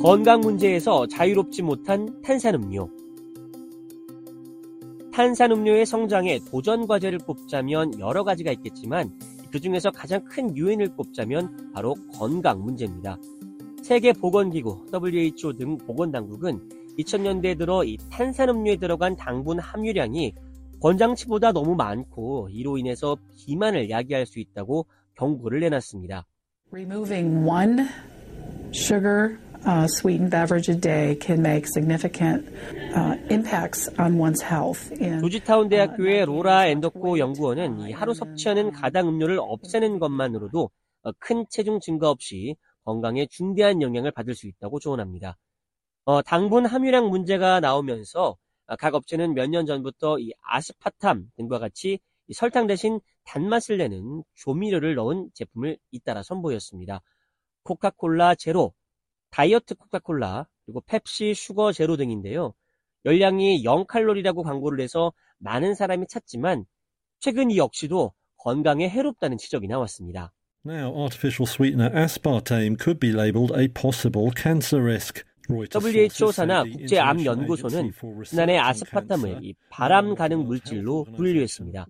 [0.00, 2.88] 건강 문제에서 자유롭지 못한 탄산음료.
[5.12, 9.10] 탄산음료의 성장에 도전 과제를 꼽자면 여러 가지가 있겠지만
[9.50, 13.18] 그 중에서 가장 큰 요인을 꼽자면 바로 건강 문제입니다.
[13.82, 20.34] 세계보건기구 WHO 등 보건당국은 2000년대 들어 이 탄산음료에 들어간 당분 함유량이
[20.80, 24.86] 권장치보다 너무 많고 이로 인해서 비만을 야기할 수 있다고
[25.16, 26.24] 경고를 내놨습니다.
[26.72, 27.86] Removing one
[28.72, 29.36] sugar
[29.66, 32.48] uh, sweetened beverage a day can make significant
[32.94, 34.90] uh, impacts on one's health.
[35.00, 40.70] In, 조지타운 대학교의 로라 앤더코 연구원은 이 하루 섭취하는 가당 음료를 없애는 것만으로도
[41.18, 45.36] 큰 체중 증가 없이 건강에 중대한 영향을 받을 수 있다고 조언합니다.
[46.04, 48.36] 어, 당분 함유량 문제가 나오면서
[48.78, 51.98] 각 업체는 몇 년 전부터 이 아스파탐 등과 같이
[52.32, 57.02] 설탕 대신 단맛을 내는 조미료를 넣은 제품을 잇따라 선보였습니다.
[57.64, 58.72] 코카콜라 제로,
[59.30, 62.54] 다이어트 코카콜라, 그리고 펩시 슈거 제로 등인데요.
[63.04, 66.64] 열량이 0칼로리라고 광고를 해서 많은 사람이 찾지만
[67.18, 70.32] 최근 이 역시도 건강에 해롭다는 지적이 나왔습니다.
[70.66, 75.24] Now, artificial sweetener aspartame could be labeled a possible cancer risk.
[75.48, 77.90] WHO 산하 국제암연구소는
[78.24, 81.86] 지난해 아스파탐을 발암 가능 물질로 분류했습니다.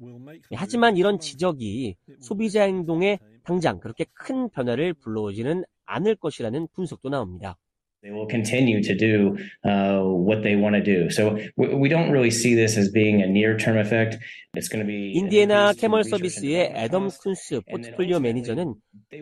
[0.55, 3.19] 하지만 이런 지적이 소비자 행동에
[3.51, 7.57] 당장 그렇게 큰 변화를 불러오지는 않을 것이라는 분석도 나옵니다.
[8.01, 9.37] They will continue to do
[9.67, 11.11] uh, what they want to do.
[11.11, 14.19] So we, don't really see this as being a near-term effect.
[14.55, 15.13] It's going to be.
[15.19, 18.75] 인디애나 캐멀 서비스의 애덤 쿤스 포트폴리오 매니저는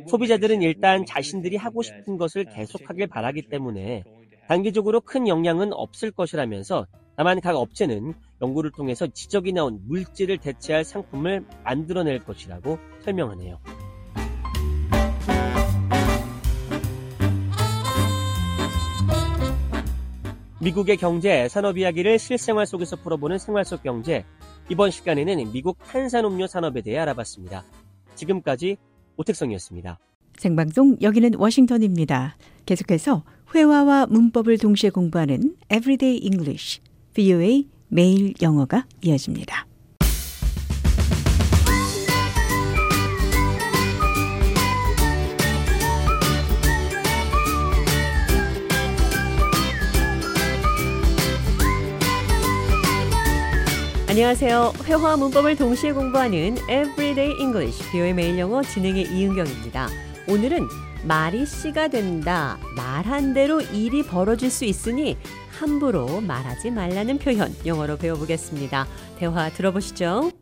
[0.07, 4.05] 소비자들은 일단 자신들이 하고 싶은 것을 계속하길 바라기 때문에
[4.47, 8.12] 단기적으로 큰 영향은 없을 것이라면서 다만 각 업체는
[8.43, 13.88] 연구를 통해서 지적이 나온 물질을 대체할 상품을 만들어낼 것이라고 설명하네요.
[20.61, 24.25] 미국의 경제, 산업 이야기를 실생활 속에서 풀어보는 생활 속 경제.
[24.69, 27.65] 이번 시간에는 미국 탄산음료 산업에 대해 알아봤습니다.
[28.17, 28.77] 지금까지
[29.17, 30.01] 오택성이었습니다.
[30.37, 32.37] 생방송 여기는 워싱턴입니다.
[32.67, 33.23] 계속해서
[33.55, 36.81] 회화와 문법을 동시에 공부하는 Everyday English,
[37.15, 39.68] VOA 매일 영어가 이어집니다.
[54.09, 54.73] 안녕하세요.
[54.85, 59.87] 회화 문법을 동시에 공부하는 Everyday English, VOA 매일 영어 진행의 이은경입니다.
[60.27, 60.67] 오늘은
[61.05, 62.59] 말이 씨가 된다.
[62.75, 65.19] 말한 대로 일이 벌어질 수 있으니
[65.51, 68.87] 함부로 말하지 말라는 표현 영어로 배워보겠습니다.
[69.19, 70.33] 대화 들어보시죠.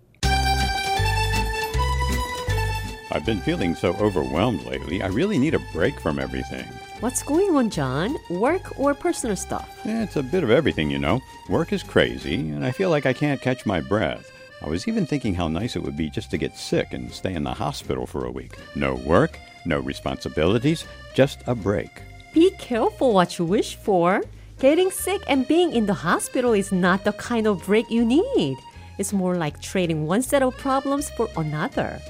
[3.10, 5.02] I've been feeling so overwhelmed lately.
[5.02, 6.70] I really need a break from everything.
[7.00, 8.16] What's going on, John?
[8.30, 9.80] Work or personal stuff?
[9.84, 11.20] Yeah, it's a bit of everything, you know.
[11.50, 14.32] Work is crazy, and I feel like I can't catch my breath.
[14.62, 17.34] I was even thinking how nice it would be just to get sick and stay
[17.34, 18.56] in the hospital for a week.
[18.74, 21.90] No work, no responsibilities, just a break.
[22.32, 24.22] Be careful what you wish for.
[24.58, 28.56] Getting sick and being in the hospital is not the kind of break you need.
[28.96, 32.00] It's more like trading one set of problems for another.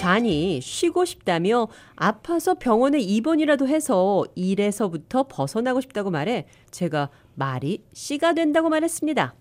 [0.00, 8.70] 잔이 쉬고 싶다며 아파서 병원에 입원이라도 해서 일에서부터 벗어나고 싶다고 말해 제가 말이 씨가 된다고
[8.70, 9.34] 말했습니다.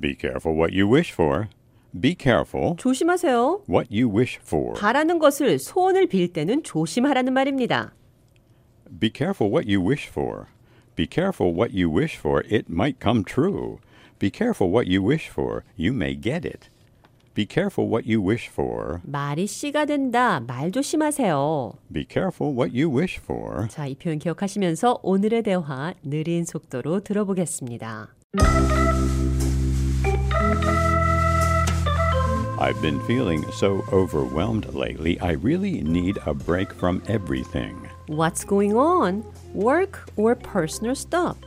[0.00, 1.46] Be careful what you wish for.
[2.00, 3.62] Be careful 조심하세요.
[3.70, 4.72] what you wish for.
[4.72, 7.94] 바라는 것을 소원을 빌 때는 조심하라는 말입니다.
[8.98, 10.46] Be careful what you wish for.
[10.96, 12.42] Be careful what you wish for.
[12.50, 13.78] It might come true.
[14.18, 15.62] Be careful what you wish for.
[15.78, 16.71] You may get it.
[17.33, 18.99] Be careful what you wish for.
[19.03, 20.39] 말이 씨가 된다.
[20.39, 21.73] 말 조심하세요.
[21.93, 23.67] Be careful what you wish for.
[23.67, 28.07] 자, 이 표현 기억하시면서 오늘의 대화 느린 속도로 들어보겠습니다.
[32.59, 35.19] I've been feeling so overwhelmed lately.
[35.21, 37.87] I really need a break from everything.
[38.07, 39.23] What's going on?
[39.53, 41.37] Work or personal stuff?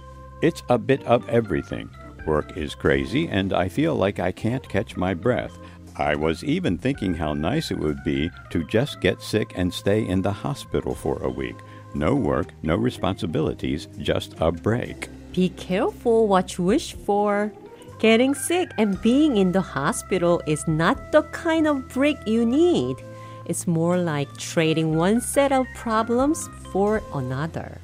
[0.41, 1.91] It's a bit of everything.
[2.27, 5.59] Work is crazy, and I feel like I can't catch my breath.
[5.98, 10.06] I was even thinking how nice it would be to just get sick and stay
[10.06, 11.56] in the hospital for a week.
[11.94, 15.08] No work, no responsibilities, just a break.
[15.32, 17.52] Be careful what you wish for.
[18.00, 22.98] Getting sick and being in the hospital is not the kind of break you need.
[23.46, 27.80] It's more like trading one set of problems for another.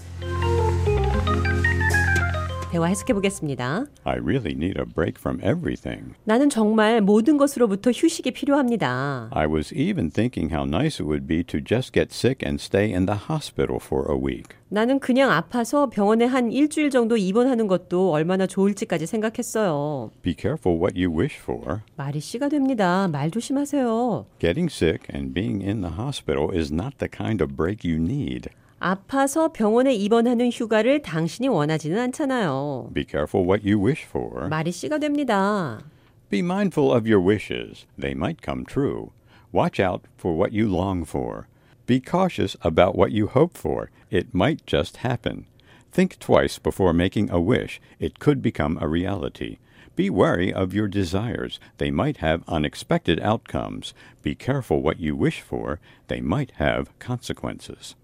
[2.71, 3.85] 대화 해석해 보겠습니다.
[4.05, 6.13] I really need a break from everything.
[6.23, 9.29] 나는 정말 모든 것으로부터 휴식이 필요합니다.
[9.33, 12.93] I was even thinking how nice it would be to just get sick and stay
[12.93, 14.55] in the hospital for a week.
[14.69, 20.11] 나는 그냥 아파서 병원에 한 일주일 정도 입원하는 것도 얼마나 좋을지까지 생각했어요.
[20.21, 21.81] Be careful what you wish for.
[21.97, 23.09] 말이 씨가 됩니다.
[23.11, 24.27] 말 조심하세요.
[24.39, 28.47] Getting sick and being in the hospital is not the kind of break you need.
[28.80, 32.90] 아파서 병원에 입원하는 휴가를 당신이 원하지는 않잖아요.
[32.94, 34.48] Be careful what you wish for.
[34.48, 35.80] 말이 씨가 됩니다.
[36.28, 37.86] Be mindful of your wishes.
[37.98, 39.12] They might come true.
[39.52, 41.46] Watch out for what you long for.
[41.86, 43.90] Be cautious about what you hope for.
[44.10, 45.46] It might just happen.
[45.92, 47.80] Think twice before making a wish.
[47.98, 49.58] It could become a reality.
[49.94, 51.58] Be wary of your desires.
[51.78, 53.94] They might have unexpected outcomes.
[54.22, 55.80] Be careful what you wish for.
[56.08, 57.94] They might have consequences.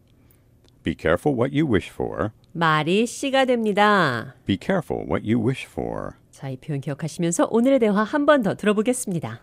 [0.87, 2.29] Be careful what you wish for.
[2.53, 4.35] 말이 씨가 됩니다.
[4.45, 6.11] Be careful what you wish for.
[6.31, 9.41] 자, 이 표현 기억하시면서 오늘의 대화 한 번 더 들어보겠습니다.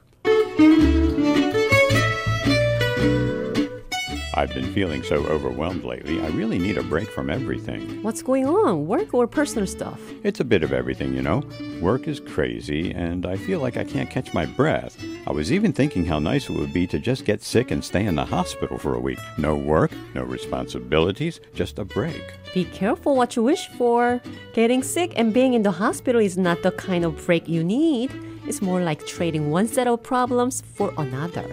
[4.37, 6.20] I've been feeling so overwhelmed lately.
[6.20, 8.03] I really need a break from everything.
[8.03, 8.89] What's going on?
[8.89, 10.01] Work or personal stuff?
[10.24, 11.45] It's a bit of everything, you know.
[11.80, 14.99] Work is crazy, and I feel like I can't catch my breath.
[15.28, 18.07] I was even thinking how nice it would be to just get sick and stay
[18.07, 19.20] in the hospital for a week.
[19.39, 22.35] No work, no responsibilities, just a break.
[22.53, 24.20] Be careful what you wish for.
[24.53, 28.11] Getting sick and being in the hospital is not the kind of break you need.
[28.49, 31.47] It's more like trading one set of problems for another.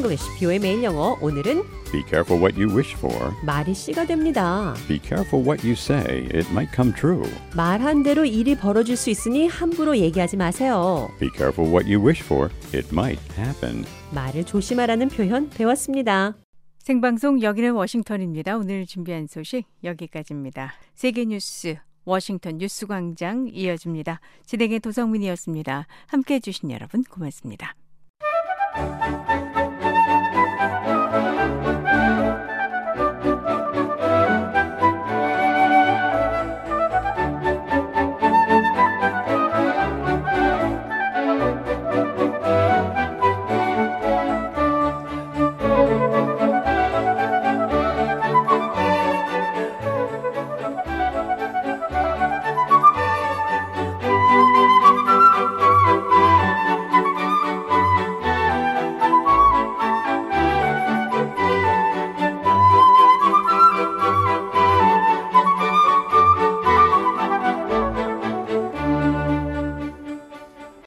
[0.00, 1.18] English, 뷰의 매일 영어.
[1.20, 3.34] 오늘은 Be careful what you wish for.
[3.44, 4.74] 말이 씨가 됩니다.
[4.88, 6.24] Be careful what you say.
[6.32, 7.22] It might come true.
[7.54, 11.10] 말한 대로 일이 벌어질 수 있으니 함부로 얘기하지 마세요.
[11.20, 12.48] Be careful what you wish for.
[12.72, 13.84] It might happen.
[14.14, 16.34] 말을 조심하라는 표현 배웠습니다.
[16.78, 18.56] 생방송 여기는 워싱턴입니다.
[18.56, 20.72] 오늘 준비한 소식 여기까지입니다.
[20.94, 21.76] 세계 뉴스
[22.06, 24.20] 워싱턴 뉴스 광장 이어집니다.
[24.46, 25.86] 진행의 도성민이었습니다.
[26.06, 27.74] 함께 해 주신 여러분 고맙습니다.